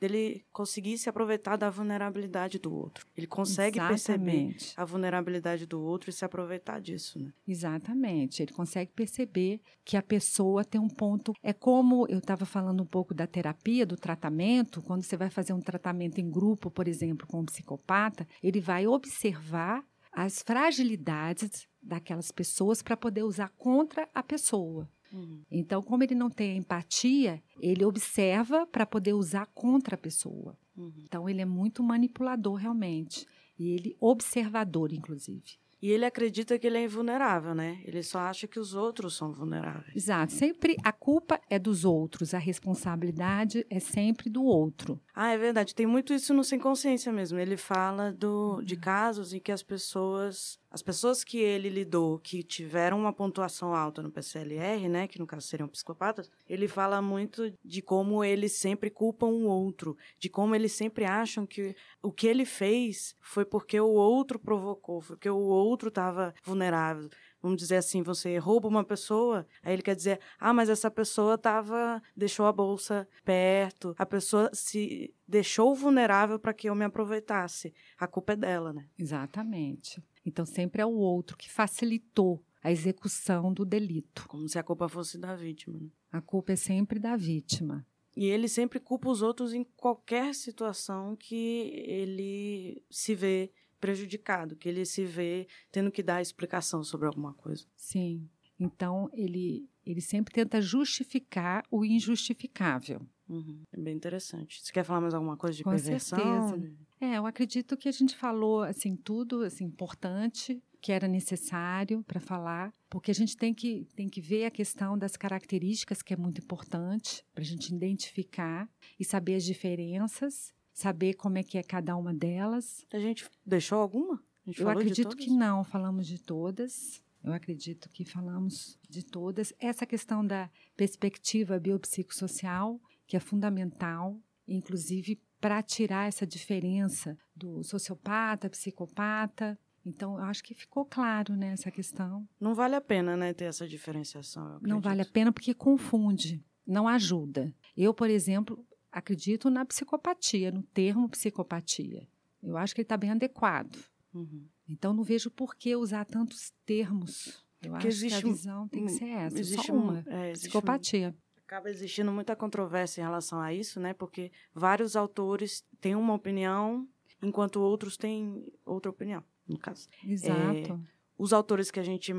Dele 0.00 0.46
conseguir 0.50 0.96
se 0.96 1.10
aproveitar 1.10 1.56
da 1.56 1.68
vulnerabilidade 1.68 2.58
do 2.58 2.74
outro. 2.74 3.06
Ele 3.14 3.26
consegue 3.26 3.78
Exatamente. 3.78 3.94
perceber 3.94 4.56
a 4.76 4.84
vulnerabilidade 4.86 5.66
do 5.66 5.78
outro 5.78 6.08
e 6.08 6.12
se 6.12 6.24
aproveitar 6.24 6.80
disso, 6.80 7.18
né? 7.18 7.32
Exatamente. 7.46 8.42
Ele 8.42 8.52
consegue 8.52 8.90
perceber 8.92 9.60
que 9.84 9.96
a 9.96 10.02
pessoa 10.02 10.64
tem 10.64 10.80
um 10.80 10.88
ponto. 10.88 11.34
É 11.42 11.52
como 11.52 12.06
eu 12.08 12.18
estava 12.18 12.46
falando 12.46 12.82
um 12.82 12.86
pouco 12.86 13.12
da 13.12 13.26
terapia, 13.26 13.84
do 13.84 13.96
tratamento. 13.96 14.80
Quando 14.80 15.02
você 15.02 15.18
vai 15.18 15.28
fazer 15.28 15.52
um 15.52 15.60
tratamento 15.60 16.18
em 16.18 16.30
grupo, 16.30 16.70
por 16.70 16.88
exemplo, 16.88 17.26
com 17.26 17.40
um 17.40 17.44
psicopata, 17.44 18.26
ele 18.42 18.60
vai 18.60 18.86
observar 18.86 19.84
as 20.16 20.42
fragilidades 20.42 21.68
daquelas 21.82 22.32
pessoas 22.32 22.80
para 22.80 22.96
poder 22.96 23.22
usar 23.22 23.50
contra 23.50 24.08
a 24.14 24.22
pessoa. 24.22 24.88
Uhum. 25.12 25.42
Então, 25.50 25.82
como 25.82 26.02
ele 26.02 26.14
não 26.14 26.30
tem 26.30 26.56
empatia, 26.56 27.42
ele 27.60 27.84
observa 27.84 28.66
para 28.66 28.86
poder 28.86 29.12
usar 29.12 29.44
contra 29.48 29.94
a 29.94 29.98
pessoa. 29.98 30.58
Uhum. 30.74 30.90
Então, 31.04 31.28
ele 31.28 31.42
é 31.42 31.44
muito 31.44 31.82
manipulador 31.82 32.54
realmente. 32.54 33.26
E 33.58 33.68
ele 33.68 33.94
observador, 34.00 34.90
inclusive. 34.90 35.58
E 35.80 35.90
ele 35.90 36.04
acredita 36.04 36.58
que 36.58 36.66
ele 36.66 36.78
é 36.78 36.84
invulnerável, 36.84 37.54
né? 37.54 37.80
Ele 37.84 38.02
só 38.02 38.20
acha 38.20 38.46
que 38.46 38.58
os 38.58 38.74
outros 38.74 39.16
são 39.16 39.32
vulneráveis. 39.32 39.94
Exato. 39.94 40.32
Sempre 40.32 40.76
a 40.82 40.92
culpa 40.92 41.40
é 41.50 41.58
dos 41.58 41.84
outros, 41.84 42.32
a 42.32 42.38
responsabilidade 42.38 43.66
é 43.68 43.78
sempre 43.78 44.30
do 44.30 44.42
outro. 44.42 45.00
Ah, 45.14 45.30
é 45.30 45.38
verdade. 45.38 45.74
Tem 45.74 45.86
muito 45.86 46.12
isso 46.14 46.32
no 46.32 46.42
Sem 46.44 46.58
Consciência 46.58 47.12
mesmo. 47.12 47.38
Ele 47.38 47.56
fala 47.56 48.12
do, 48.12 48.62
de 48.62 48.76
casos 48.76 49.32
em 49.32 49.40
que 49.40 49.52
as 49.52 49.62
pessoas 49.62 50.58
as 50.76 50.82
pessoas 50.82 51.24
que 51.24 51.38
ele 51.38 51.70
lidou 51.70 52.18
que 52.18 52.42
tiveram 52.42 53.00
uma 53.00 53.10
pontuação 53.10 53.74
alta 53.74 54.02
no 54.02 54.10
PCLR, 54.10 54.90
né, 54.90 55.08
que 55.08 55.18
no 55.18 55.26
caso 55.26 55.46
seriam 55.46 55.66
psicopatas, 55.66 56.30
ele 56.46 56.68
fala 56.68 57.00
muito 57.00 57.50
de 57.64 57.80
como 57.80 58.22
eles 58.22 58.52
sempre 58.52 58.90
culpam 58.90 59.28
o 59.28 59.46
outro, 59.46 59.96
de 60.18 60.28
como 60.28 60.54
eles 60.54 60.72
sempre 60.72 61.06
acham 61.06 61.46
que 61.46 61.74
o 62.02 62.12
que 62.12 62.26
ele 62.26 62.44
fez 62.44 63.16
foi 63.22 63.46
porque 63.46 63.80
o 63.80 63.88
outro 63.88 64.38
provocou, 64.38 65.00
foi 65.00 65.16
porque 65.16 65.30
o 65.30 65.38
outro 65.38 65.88
estava 65.88 66.34
vulnerável 66.44 67.08
vamos 67.40 67.58
dizer 67.58 67.76
assim, 67.76 68.02
você 68.02 68.38
rouba 68.38 68.66
uma 68.66 68.82
pessoa, 68.82 69.46
aí 69.62 69.72
ele 69.72 69.82
quer 69.82 69.94
dizer, 69.94 70.18
ah, 70.36 70.52
mas 70.52 70.68
essa 70.68 70.90
pessoa 70.90 71.38
tava, 71.38 72.02
deixou 72.16 72.44
a 72.44 72.52
bolsa 72.52 73.06
perto, 73.24 73.94
a 73.96 74.04
pessoa 74.04 74.50
se 74.52 75.14
deixou 75.28 75.72
vulnerável 75.72 76.40
para 76.40 76.52
que 76.52 76.68
eu 76.68 76.74
me 76.74 76.84
aproveitasse. 76.84 77.72
A 77.96 78.08
culpa 78.08 78.32
é 78.32 78.36
dela, 78.36 78.72
né? 78.72 78.88
Exatamente. 78.98 80.02
Então 80.26 80.44
sempre 80.44 80.82
é 80.82 80.86
o 80.86 80.90
outro 80.92 81.36
que 81.36 81.48
facilitou 81.48 82.44
a 82.62 82.72
execução 82.72 83.52
do 83.52 83.64
delito. 83.64 84.26
Como 84.28 84.48
se 84.48 84.58
a 84.58 84.62
culpa 84.62 84.88
fosse 84.88 85.16
da 85.16 85.36
vítima. 85.36 85.78
Né? 85.78 85.88
A 86.10 86.20
culpa 86.20 86.52
é 86.52 86.56
sempre 86.56 86.98
da 86.98 87.16
vítima. 87.16 87.86
E 88.16 88.24
ele 88.26 88.48
sempre 88.48 88.80
culpa 88.80 89.08
os 89.08 89.22
outros 89.22 89.54
em 89.54 89.62
qualquer 89.62 90.34
situação 90.34 91.14
que 91.14 91.70
ele 91.86 92.82
se 92.90 93.14
vê 93.14 93.52
prejudicado, 93.78 94.56
que 94.56 94.68
ele 94.68 94.84
se 94.84 95.04
vê 95.04 95.46
tendo 95.70 95.92
que 95.92 96.02
dar 96.02 96.20
explicação 96.20 96.82
sobre 96.82 97.06
alguma 97.06 97.34
coisa. 97.34 97.64
Sim. 97.76 98.28
Então, 98.58 99.10
ele, 99.12 99.68
ele 99.84 100.00
sempre 100.00 100.32
tenta 100.32 100.62
justificar 100.62 101.62
o 101.70 101.84
injustificável. 101.84 103.06
Uhum. 103.28 103.62
É 103.70 103.78
bem 103.78 103.94
interessante. 103.94 104.62
Você 104.62 104.72
quer 104.72 104.82
falar 104.82 105.02
mais 105.02 105.12
alguma 105.14 105.36
coisa 105.36 105.56
de 105.56 105.62
Com 105.62 105.70
perversão? 105.70 106.18
Certeza. 106.18 106.76
É, 107.00 107.18
eu 107.18 107.26
acredito 107.26 107.76
que 107.76 107.88
a 107.88 107.92
gente 107.92 108.16
falou 108.16 108.62
assim 108.62 108.96
tudo 108.96 109.42
assim 109.42 109.64
importante 109.64 110.62
que 110.80 110.92
era 110.92 111.08
necessário 111.08 112.04
para 112.04 112.20
falar, 112.20 112.72
porque 112.88 113.10
a 113.10 113.14
gente 113.14 113.36
tem 113.36 113.52
que, 113.52 113.88
tem 113.96 114.08
que 114.08 114.20
ver 114.20 114.44
a 114.44 114.50
questão 114.50 114.96
das 114.96 115.16
características, 115.16 116.00
que 116.00 116.14
é 116.14 116.16
muito 116.16 116.40
importante, 116.40 117.24
para 117.34 117.42
a 117.42 117.46
gente 117.46 117.74
identificar 117.74 118.68
e 119.00 119.04
saber 119.04 119.34
as 119.34 119.44
diferenças 119.44 120.54
saber 120.76 121.14
como 121.14 121.38
é 121.38 121.42
que 121.42 121.56
é 121.56 121.62
cada 121.62 121.96
uma 121.96 122.12
delas. 122.12 122.84
A 122.92 122.98
gente 122.98 123.26
deixou 123.44 123.78
alguma? 123.78 124.22
Gente 124.46 124.60
Eu 124.60 124.68
acredito 124.68 125.16
que 125.16 125.30
não, 125.30 125.64
falamos 125.64 126.06
de 126.06 126.20
todas. 126.20 127.02
Eu 127.24 127.32
acredito 127.32 127.88
que 127.88 128.04
falamos 128.04 128.78
de 128.88 129.02
todas. 129.02 129.54
Essa 129.58 129.86
questão 129.86 130.24
da 130.24 130.50
perspectiva 130.76 131.58
biopsicossocial, 131.58 132.78
que 133.06 133.16
é 133.16 133.20
fundamental, 133.20 134.20
inclusive 134.46 135.18
para 135.46 135.62
tirar 135.62 136.08
essa 136.08 136.26
diferença 136.26 137.16
do 137.32 137.62
sociopata, 137.62 138.50
psicopata. 138.50 139.56
Então, 139.84 140.18
eu 140.18 140.24
acho 140.24 140.42
que 140.42 140.52
ficou 140.52 140.84
claro 140.84 141.36
né, 141.36 141.52
essa 141.52 141.70
questão. 141.70 142.28
Não 142.40 142.52
vale 142.52 142.74
a 142.74 142.80
pena 142.80 143.16
né, 143.16 143.32
ter 143.32 143.44
essa 143.44 143.64
diferenciação. 143.64 144.58
Não 144.60 144.80
vale 144.80 145.02
a 145.02 145.06
pena 145.06 145.30
porque 145.30 145.54
confunde, 145.54 146.44
não 146.66 146.88
ajuda. 146.88 147.54
Eu, 147.76 147.94
por 147.94 148.10
exemplo, 148.10 148.66
acredito 148.90 149.48
na 149.48 149.64
psicopatia, 149.64 150.50
no 150.50 150.64
termo 150.64 151.08
psicopatia. 151.08 152.08
Eu 152.42 152.56
acho 152.56 152.74
que 152.74 152.80
ele 152.80 152.86
está 152.86 152.96
bem 152.96 153.12
adequado. 153.12 153.78
Uhum. 154.12 154.48
Então, 154.68 154.92
não 154.92 155.04
vejo 155.04 155.30
por 155.30 155.54
que 155.54 155.76
usar 155.76 156.04
tantos 156.06 156.52
termos. 156.64 157.46
Eu 157.62 157.70
Porque 157.70 157.86
acho 157.86 158.00
que 158.00 158.14
a 158.14 158.20
visão 158.20 158.64
um, 158.64 158.68
tem 158.68 158.86
que 158.86 158.92
ser 158.92 159.10
essa, 159.10 159.38
existe 159.38 159.66
só 159.66 159.72
uma, 159.72 160.04
é, 160.08 160.32
psicopatia. 160.32 161.14
Acaba 161.46 161.70
existindo 161.70 162.10
muita 162.10 162.34
controvérsia 162.34 163.00
em 163.00 163.04
relação 163.04 163.40
a 163.40 163.54
isso, 163.54 163.78
né? 163.78 163.94
Porque 163.94 164.32
vários 164.52 164.96
autores 164.96 165.64
têm 165.80 165.94
uma 165.94 166.12
opinião, 166.12 166.88
enquanto 167.22 167.60
outros 167.60 167.96
têm 167.96 168.44
outra 168.64 168.90
opinião, 168.90 169.22
no 169.46 169.56
caso. 169.56 169.88
Exato. 170.04 170.72
É, 170.72 170.78
os 171.16 171.32
autores 171.32 171.70
que 171.70 171.78
a 171.78 171.84
gente 171.84 172.12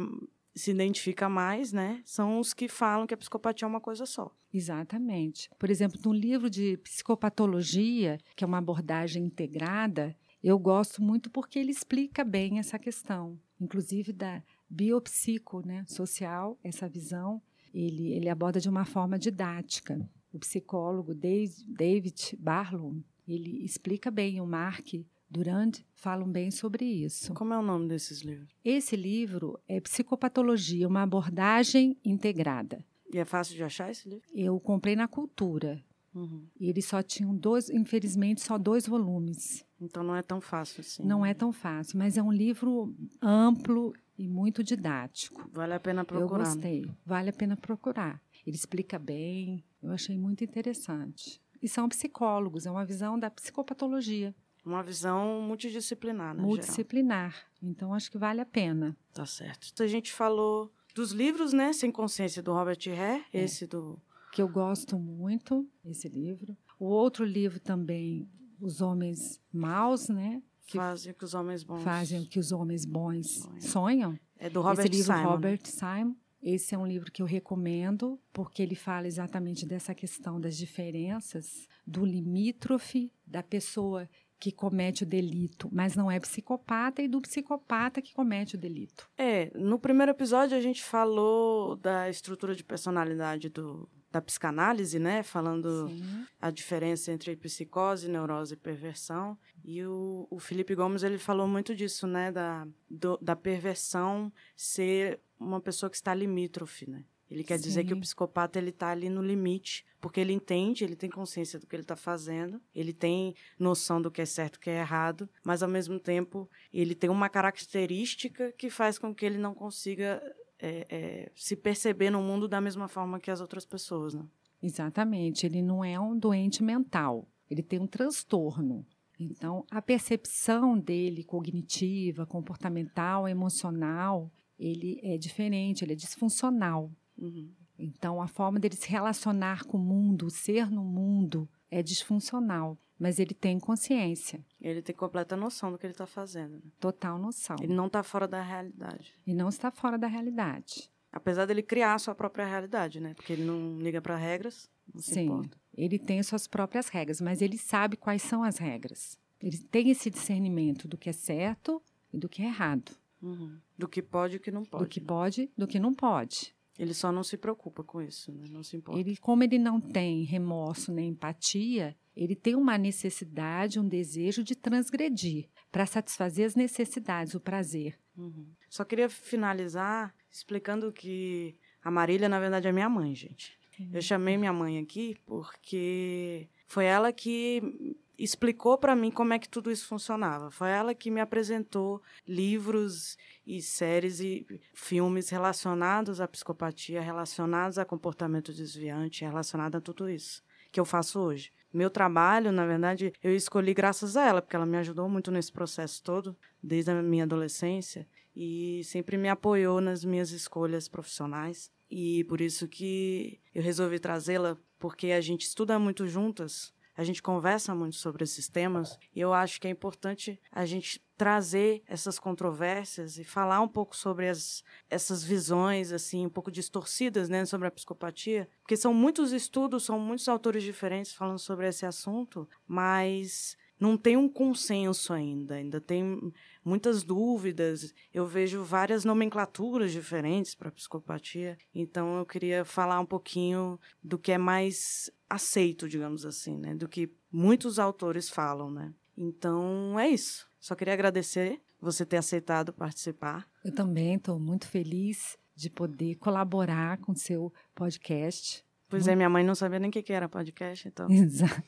se 0.55 0.71
identifica 0.71 1.27
mais, 1.27 1.73
né, 1.73 2.01
são 2.05 2.39
os 2.39 2.53
que 2.53 2.69
falam 2.69 3.05
que 3.05 3.13
a 3.13 3.17
psicopatia 3.17 3.65
é 3.65 3.69
uma 3.69 3.81
coisa 3.81 4.05
só. 4.05 4.33
Exatamente. 4.53 5.49
Por 5.59 5.69
exemplo, 5.69 5.99
no 6.05 6.13
livro 6.13 6.49
de 6.49 6.77
psicopatologia, 6.77 8.17
que 8.33 8.45
é 8.45 8.47
uma 8.47 8.59
abordagem 8.59 9.25
integrada, 9.25 10.15
eu 10.41 10.57
gosto 10.57 11.01
muito 11.01 11.29
porque 11.29 11.59
ele 11.59 11.71
explica 11.71 12.23
bem 12.23 12.59
essa 12.59 12.79
questão, 12.79 13.37
inclusive 13.59 14.13
da 14.13 14.41
biopsico, 14.69 15.65
né, 15.67 15.83
social, 15.85 16.57
essa 16.63 16.87
visão, 16.87 17.41
ele, 17.85 18.11
ele 18.13 18.29
aborda 18.29 18.59
de 18.59 18.69
uma 18.69 18.85
forma 18.85 19.19
didática. 19.19 19.99
O 20.33 20.39
psicólogo 20.39 21.13
David 21.13 22.37
Barlow, 22.39 22.95
ele 23.27 23.63
explica 23.63 24.09
bem 24.09 24.41
o 24.41 24.45
Mark 24.45 24.93
Durand 25.29 25.71
falam 25.93 26.29
bem 26.29 26.49
sobre 26.49 26.85
isso. 26.85 27.33
Como 27.33 27.53
é 27.53 27.59
o 27.59 27.61
nome 27.61 27.87
desses 27.87 28.21
livros? 28.21 28.49
Esse 28.63 28.95
livro 28.95 29.59
é 29.67 29.79
Psicopatologia, 29.81 30.87
uma 30.87 31.03
abordagem 31.03 31.97
integrada. 32.03 32.83
E 33.11 33.17
é 33.17 33.25
fácil 33.25 33.55
de 33.55 33.63
achar 33.63 33.91
esse 33.91 34.07
livro? 34.07 34.25
Eu 34.33 34.59
comprei 34.59 34.95
na 34.95 35.07
Cultura. 35.07 35.83
Uhum. 36.15 36.45
E 36.59 36.69
eles 36.69 36.85
só 36.85 37.03
tinham 37.03 37.35
dois, 37.35 37.69
infelizmente, 37.69 38.41
só 38.41 38.57
dois 38.57 38.87
volumes. 38.87 39.65
Então 39.79 40.01
não 40.01 40.15
é 40.15 40.23
tão 40.23 40.41
fácil 40.41 40.81
assim. 40.81 41.03
Não 41.03 41.25
é 41.25 41.33
tão 41.33 41.51
fácil, 41.51 41.99
mas 41.99 42.17
é 42.17 42.23
um 42.23 42.31
livro 42.31 42.95
amplo 43.21 43.93
e 44.17 44.27
muito 44.27 44.63
didático. 44.63 45.49
Vale 45.51 45.73
a 45.73 45.79
pena 45.79 46.03
procurar. 46.03 46.43
Eu 46.43 46.45
gostei. 46.45 46.91
Vale 47.05 47.29
a 47.29 47.33
pena 47.33 47.55
procurar. 47.55 48.21
Ele 48.45 48.55
explica 48.55 48.97
bem. 48.97 49.63
Eu 49.81 49.91
achei 49.91 50.17
muito 50.17 50.43
interessante. 50.43 51.41
E 51.61 51.67
são 51.67 51.89
psicólogos, 51.89 52.65
é 52.65 52.71
uma 52.71 52.85
visão 52.85 53.17
da 53.17 53.29
psicopatologia. 53.29 54.33
Uma 54.65 54.83
visão 54.83 55.41
multidisciplinar, 55.41 56.35
né? 56.35 56.41
Multidisciplinar. 56.41 57.31
Geral. 57.31 57.47
Então, 57.63 57.93
acho 57.93 58.11
que 58.11 58.17
vale 58.17 58.41
a 58.41 58.45
pena. 58.45 58.97
Tá 59.13 59.25
certo. 59.25 59.81
A 59.81 59.87
gente 59.87 60.11
falou 60.11 60.73
dos 60.93 61.11
livros, 61.11 61.53
né? 61.53 61.71
Sem 61.71 61.91
Consciência, 61.91 62.43
do 62.43 62.51
Robert 62.53 62.79
Hare, 62.87 63.23
é. 63.33 63.43
esse 63.43 63.65
do... 63.65 64.01
Que 64.31 64.41
eu 64.41 64.47
gosto 64.47 64.99
muito, 64.99 65.67
esse 65.85 66.09
livro. 66.09 66.55
O 66.77 66.85
outro 66.85 67.23
livro 67.23 67.59
também, 67.59 68.29
Os 68.59 68.81
Homens 68.81 69.41
Maus, 69.51 70.09
né? 70.09 70.43
Que 70.67 70.77
fazem 70.77 71.11
o 71.13 71.15
que 71.15 71.23
os 71.23 71.33
homens 71.33 71.63
bons... 71.63 71.81
Fazem 71.81 72.21
o 72.21 72.27
que 72.27 72.39
os 72.39 72.51
homens 72.51 72.85
bons 72.85 73.27
sonham. 73.27 73.61
sonham. 73.61 74.19
É 74.37 74.49
do 74.49 74.61
Robert 74.61 74.85
Esse 74.85 74.97
livro, 74.97 75.15
Simon. 75.15 75.29
Robert 75.29 75.61
Simon. 75.65 76.15
Esse 76.41 76.75
é 76.75 76.77
um 76.77 76.85
livro 76.85 77.11
que 77.11 77.21
eu 77.21 77.25
recomendo, 77.25 78.19
porque 78.31 78.61
ele 78.61 78.75
fala 78.75 79.07
exatamente 79.07 79.65
dessa 79.65 79.95
questão 79.95 80.39
das 80.39 80.55
diferenças 80.55 81.67
do 81.85 82.05
limítrofe, 82.05 83.11
da 83.25 83.41
pessoa 83.41 84.07
que 84.39 84.51
comete 84.51 85.03
o 85.03 85.05
delito, 85.05 85.67
mas 85.71 85.95
não 85.95 86.11
é 86.11 86.19
psicopata, 86.19 87.01
e 87.01 87.07
do 87.07 87.21
psicopata 87.21 88.01
que 88.01 88.13
comete 88.13 88.55
o 88.55 88.57
delito. 88.59 89.09
É, 89.17 89.51
no 89.57 89.79
primeiro 89.79 90.11
episódio 90.11 90.55
a 90.55 90.61
gente 90.61 90.83
falou 90.83 91.75
da 91.75 92.07
estrutura 92.07 92.53
de 92.53 92.63
personalidade 92.63 93.49
do, 93.49 93.89
da 94.11 94.21
psicanálise, 94.21 94.99
né? 94.99 95.23
Falando 95.23 95.89
Sim. 95.89 96.25
a 96.39 96.49
diferença 96.49 97.11
entre 97.11 97.35
psicose, 97.35 98.09
neurose 98.09 98.53
e 98.53 98.57
perversão. 98.57 99.37
E 99.63 99.83
o, 99.85 100.27
o 100.29 100.39
Felipe 100.39 100.75
Gomes 100.75 101.03
ele 101.03 101.17
falou 101.17 101.47
muito 101.47 101.75
disso, 101.75 102.07
né? 102.07 102.31
Da, 102.31 102.67
do, 102.89 103.17
da 103.17 103.35
perversão 103.35 104.31
ser 104.55 105.19
uma 105.39 105.59
pessoa 105.59 105.89
que 105.89 105.95
está 105.95 106.13
limítrofe, 106.13 106.89
né? 106.89 107.03
Ele 107.29 107.43
quer 107.43 107.57
Sim. 107.57 107.63
dizer 107.63 107.83
que 107.83 107.93
o 107.93 107.99
psicopata 107.99 108.57
ele 108.57 108.69
está 108.69 108.89
ali 108.89 109.09
no 109.09 109.21
limite, 109.21 109.85
porque 109.99 110.19
ele 110.19 110.31
entende, 110.31 110.83
ele 110.83 110.95
tem 110.95 111.09
consciência 111.09 111.59
do 111.59 111.67
que 111.67 111.75
ele 111.75 111.83
está 111.83 111.95
fazendo, 111.95 112.61
ele 112.73 112.93
tem 112.93 113.35
noção 113.59 114.01
do 114.01 114.09
que 114.09 114.21
é 114.21 114.25
certo 114.25 114.55
e 114.55 114.57
o 114.57 114.61
que 114.61 114.69
é 114.69 114.79
errado, 114.79 115.29
mas 115.43 115.61
ao 115.61 115.67
mesmo 115.67 115.99
tempo 115.99 116.49
ele 116.73 116.95
tem 116.95 117.09
uma 117.09 117.27
característica 117.27 118.53
que 118.53 118.69
faz 118.69 118.97
com 118.97 119.13
que 119.13 119.25
ele 119.25 119.37
não 119.37 119.53
consiga 119.53 120.21
é, 120.59 120.87
é, 120.89 121.31
se 121.35 121.55
perceber 121.55 122.09
no 122.09 122.21
mundo 122.21 122.47
da 122.47 122.59
mesma 122.59 122.87
forma 122.87 123.19
que 123.19 123.31
as 123.31 123.41
outras 123.41 123.65
pessoas, 123.65 124.13
né? 124.13 124.25
Exatamente. 124.61 125.45
Ele 125.45 125.61
não 125.61 125.83
é 125.83 125.99
um 125.99 126.17
doente 126.17 126.63
mental. 126.63 127.27
Ele 127.49 127.61
tem 127.61 127.79
um 127.79 127.87
transtorno. 127.87 128.85
Então, 129.19 129.65
a 129.71 129.81
percepção 129.81 130.77
dele 130.77 131.23
cognitiva, 131.23 132.25
comportamental, 132.25 133.27
emocional, 133.27 134.31
ele 134.59 134.99
é 135.01 135.17
diferente, 135.17 135.83
ele 135.83 135.93
é 135.93 135.95
disfuncional. 135.95 136.91
Uhum. 137.17 137.51
Então, 137.79 138.21
a 138.21 138.27
forma 138.27 138.59
dele 138.59 138.75
se 138.75 138.89
relacionar 138.89 139.63
com 139.63 139.77
o 139.77 139.81
mundo, 139.81 140.29
ser 140.29 140.69
no 140.69 140.83
mundo, 140.83 141.49
é 141.69 141.81
disfuncional. 141.81 142.77
Mas 142.99 143.19
ele 143.19 143.33
tem 143.33 143.59
consciência. 143.59 144.43
Ele 144.59 144.81
tem 144.81 144.95
completa 144.95 145.35
noção 145.35 145.71
do 145.71 145.77
que 145.77 145.85
ele 145.85 145.93
está 145.93 146.07
fazendo. 146.07 146.55
Né? 146.55 146.61
Total 146.79 147.17
noção. 147.17 147.55
Ele 147.61 147.73
não 147.73 147.87
está 147.87 148.01
fora 148.01 148.27
da 148.27 148.41
realidade. 148.41 149.13
E 149.25 149.33
não 149.33 149.49
está 149.49 149.69
fora 149.69 149.97
da 149.97 150.07
realidade. 150.07 150.89
Apesar 151.11 151.45
dele 151.45 151.61
criar 151.61 151.93
a 151.93 151.99
sua 151.99 152.15
própria 152.15 152.45
realidade, 152.45 152.99
né? 152.99 153.13
Porque 153.13 153.33
ele 153.33 153.43
não 153.43 153.79
liga 153.79 154.01
para 154.01 154.15
regras. 154.15 154.69
Sim, 154.97 155.49
ele 155.75 155.99
tem 155.99 156.19
as 156.19 156.27
suas 156.27 156.47
próprias 156.47 156.89
regras, 156.89 157.21
mas 157.21 157.41
ele 157.41 157.57
sabe 157.57 157.95
quais 157.95 158.21
são 158.21 158.43
as 158.43 158.57
regras. 158.57 159.19
Ele 159.41 159.57
tem 159.57 159.89
esse 159.89 160.09
discernimento 160.09 160.87
do 160.87 160.97
que 160.97 161.09
é 161.09 161.13
certo 161.13 161.81
e 162.11 162.17
do 162.17 162.27
que 162.27 162.41
é 162.41 162.45
errado. 162.45 162.91
Uhum. 163.21 163.57
Do 163.77 163.87
que 163.87 164.01
pode 164.01 164.35
e 164.35 164.39
do 164.39 164.43
que 164.43 164.51
não 164.51 164.63
pode. 164.63 164.83
Do 164.83 164.89
que 164.89 165.01
pode, 165.01 165.51
do 165.57 165.67
que 165.67 165.79
não 165.79 165.93
pode. 165.93 166.55
Ele 166.77 166.93
só 166.93 167.11
não 167.11 167.23
se 167.23 167.37
preocupa 167.37 167.83
com 167.83 168.01
isso, 168.01 168.31
né? 168.31 168.45
não 168.49 168.63
se 168.63 168.77
importa. 168.77 168.99
Ele, 168.99 169.17
como 169.17 169.43
ele 169.43 169.57
não 169.57 169.79
tem 169.81 170.23
remorso 170.23 170.91
nem 170.91 171.09
empatia, 171.09 171.95
ele 172.17 172.35
tem 172.35 172.55
uma 172.55 172.77
necessidade, 172.77 173.79
um 173.79 173.87
desejo 173.87 174.43
de 174.43 174.55
transgredir 174.55 175.47
para 175.71 175.85
satisfazer 175.85 176.47
as 176.47 176.55
necessidades, 176.55 177.35
o 177.35 177.39
prazer. 177.39 177.97
Uhum. 178.17 178.47
Só 178.67 178.83
queria 178.83 179.07
finalizar 179.07 180.13
explicando 180.31 180.91
que 180.91 181.55
a 181.83 181.91
Marília, 181.91 182.27
na 182.27 182.39
verdade, 182.39 182.67
é 182.67 182.71
minha 182.71 182.89
mãe, 182.89 183.13
gente. 183.13 183.57
Uhum. 183.79 183.91
Eu 183.93 184.01
chamei 184.01 184.35
minha 184.35 184.51
mãe 184.51 184.79
aqui 184.79 185.15
porque 185.27 186.49
foi 186.65 186.85
ela 186.85 187.13
que 187.13 187.95
explicou 188.17 188.79
para 188.79 188.95
mim 188.95 189.11
como 189.11 189.33
é 189.33 189.37
que 189.39 189.47
tudo 189.47 189.71
isso 189.71 189.87
funcionava. 189.87 190.49
Foi 190.49 190.69
ela 190.69 190.95
que 190.95 191.11
me 191.11 191.21
apresentou 191.21 192.01
livros 192.27 193.15
e 193.45 193.61
séries 193.61 194.19
e 194.19 194.45
filmes 194.73 195.29
relacionados 195.29 196.19
à 196.19 196.27
psicopatia, 196.27 196.99
relacionados 196.99 197.77
a 197.77 197.85
comportamento 197.85 198.51
desviante, 198.51 199.23
relacionados 199.23 199.77
a 199.77 199.81
tudo 199.81 200.09
isso 200.09 200.41
que 200.71 200.79
eu 200.79 200.85
faço 200.85 201.19
hoje. 201.19 201.51
Meu 201.77 201.91
trabalho, 201.91 202.51
na 202.51 202.65
verdade, 202.65 203.13
eu 203.21 203.35
escolhi 203.35 203.71
graças 203.71 204.17
a 204.17 204.25
ela, 204.25 204.41
porque 204.41 204.55
ela 204.55 204.65
me 204.65 204.77
ajudou 204.77 205.07
muito 205.07 205.29
nesse 205.29 205.51
processo 205.51 206.01
todo, 206.01 206.35
desde 206.61 206.89
a 206.89 207.03
minha 207.03 207.23
adolescência, 207.23 208.07
e 208.35 208.81
sempre 208.83 209.15
me 209.15 209.29
apoiou 209.29 209.79
nas 209.79 210.03
minhas 210.03 210.31
escolhas 210.31 210.87
profissionais. 210.87 211.69
E 211.87 212.23
por 212.23 212.41
isso 212.41 212.67
que 212.67 213.39
eu 213.53 213.61
resolvi 213.61 213.99
trazê-la, 213.99 214.57
porque 214.79 215.11
a 215.11 215.21
gente 215.21 215.43
estuda 215.43 215.77
muito 215.77 216.07
juntas, 216.07 216.73
a 216.95 217.03
gente 217.03 217.21
conversa 217.21 217.75
muito 217.75 217.97
sobre 217.97 218.23
esses 218.23 218.49
temas 218.49 218.97
e 219.15 219.19
eu 219.21 219.31
acho 219.31 219.61
que 219.61 219.67
é 219.67 219.69
importante 219.69 220.41
a 220.51 220.65
gente 220.65 220.99
trazer 221.17 221.81
essas 221.87 222.19
controvérsias 222.19 223.17
e 223.17 223.23
falar 223.23 223.59
um 223.59 223.67
pouco 223.67 223.95
sobre 223.95 224.29
as, 224.29 224.63
essas 224.89 225.23
visões 225.23 225.91
assim 225.91 226.25
um 226.25 226.29
pouco 226.29 226.51
distorcidas 226.51 227.27
né, 227.27 227.43
sobre 227.45 227.67
a 227.67 227.71
psicopatia, 227.71 228.47
porque 228.61 228.77
são 228.77 228.93
muitos 228.93 229.31
estudos, 229.31 229.83
são 229.83 229.99
muitos 229.99 230.29
autores 230.29 230.63
diferentes 230.63 231.13
falando 231.13 231.39
sobre 231.39 231.67
esse 231.67 231.85
assunto, 231.85 232.47
mas 232.67 233.57
não 233.79 233.97
tem 233.97 234.15
um 234.17 234.29
consenso 234.29 235.13
ainda, 235.13 235.55
ainda 235.55 235.79
tem 235.79 236.33
muitas 236.63 237.03
dúvidas. 237.03 237.93
Eu 238.13 238.25
vejo 238.25 238.63
várias 238.63 239.05
nomenclaturas 239.05 239.91
diferentes 239.91 240.55
para 240.55 240.71
psicopatia, 240.71 241.57
então 241.73 242.17
eu 242.17 242.25
queria 242.25 242.63
falar 242.65 242.99
um 242.99 243.05
pouquinho 243.05 243.79
do 244.03 244.17
que 244.17 244.31
é 244.31 244.37
mais 244.37 245.11
aceito, 245.29 245.89
digamos 245.89 246.25
assim, 246.25 246.57
né, 246.57 246.75
do 246.75 246.87
que 246.87 247.11
muitos 247.31 247.79
autores 247.79 248.29
falam, 248.29 248.69
né? 248.71 248.93
Então 249.17 249.99
é 249.99 250.09
isso. 250.09 250.47
Só 250.59 250.75
queria 250.75 250.93
agradecer 250.93 251.61
você 251.79 252.05
ter 252.05 252.17
aceitado 252.17 252.73
participar. 252.73 253.47
Eu 253.63 253.73
também 253.73 254.15
estou 254.15 254.39
muito 254.39 254.67
feliz 254.67 255.37
de 255.55 255.69
poder 255.69 256.15
colaborar 256.15 256.97
com 256.99 257.11
o 257.11 257.15
seu 257.15 257.53
podcast. 257.73 258.65
Pois 258.89 259.07
é, 259.07 259.15
minha 259.15 259.29
mãe 259.29 259.43
não 259.43 259.55
sabia 259.55 259.79
nem 259.79 259.89
o 259.89 259.91
que 259.91 260.13
era 260.13 260.29
podcast, 260.29 260.87
então. 260.87 261.09
Exato. 261.11 261.63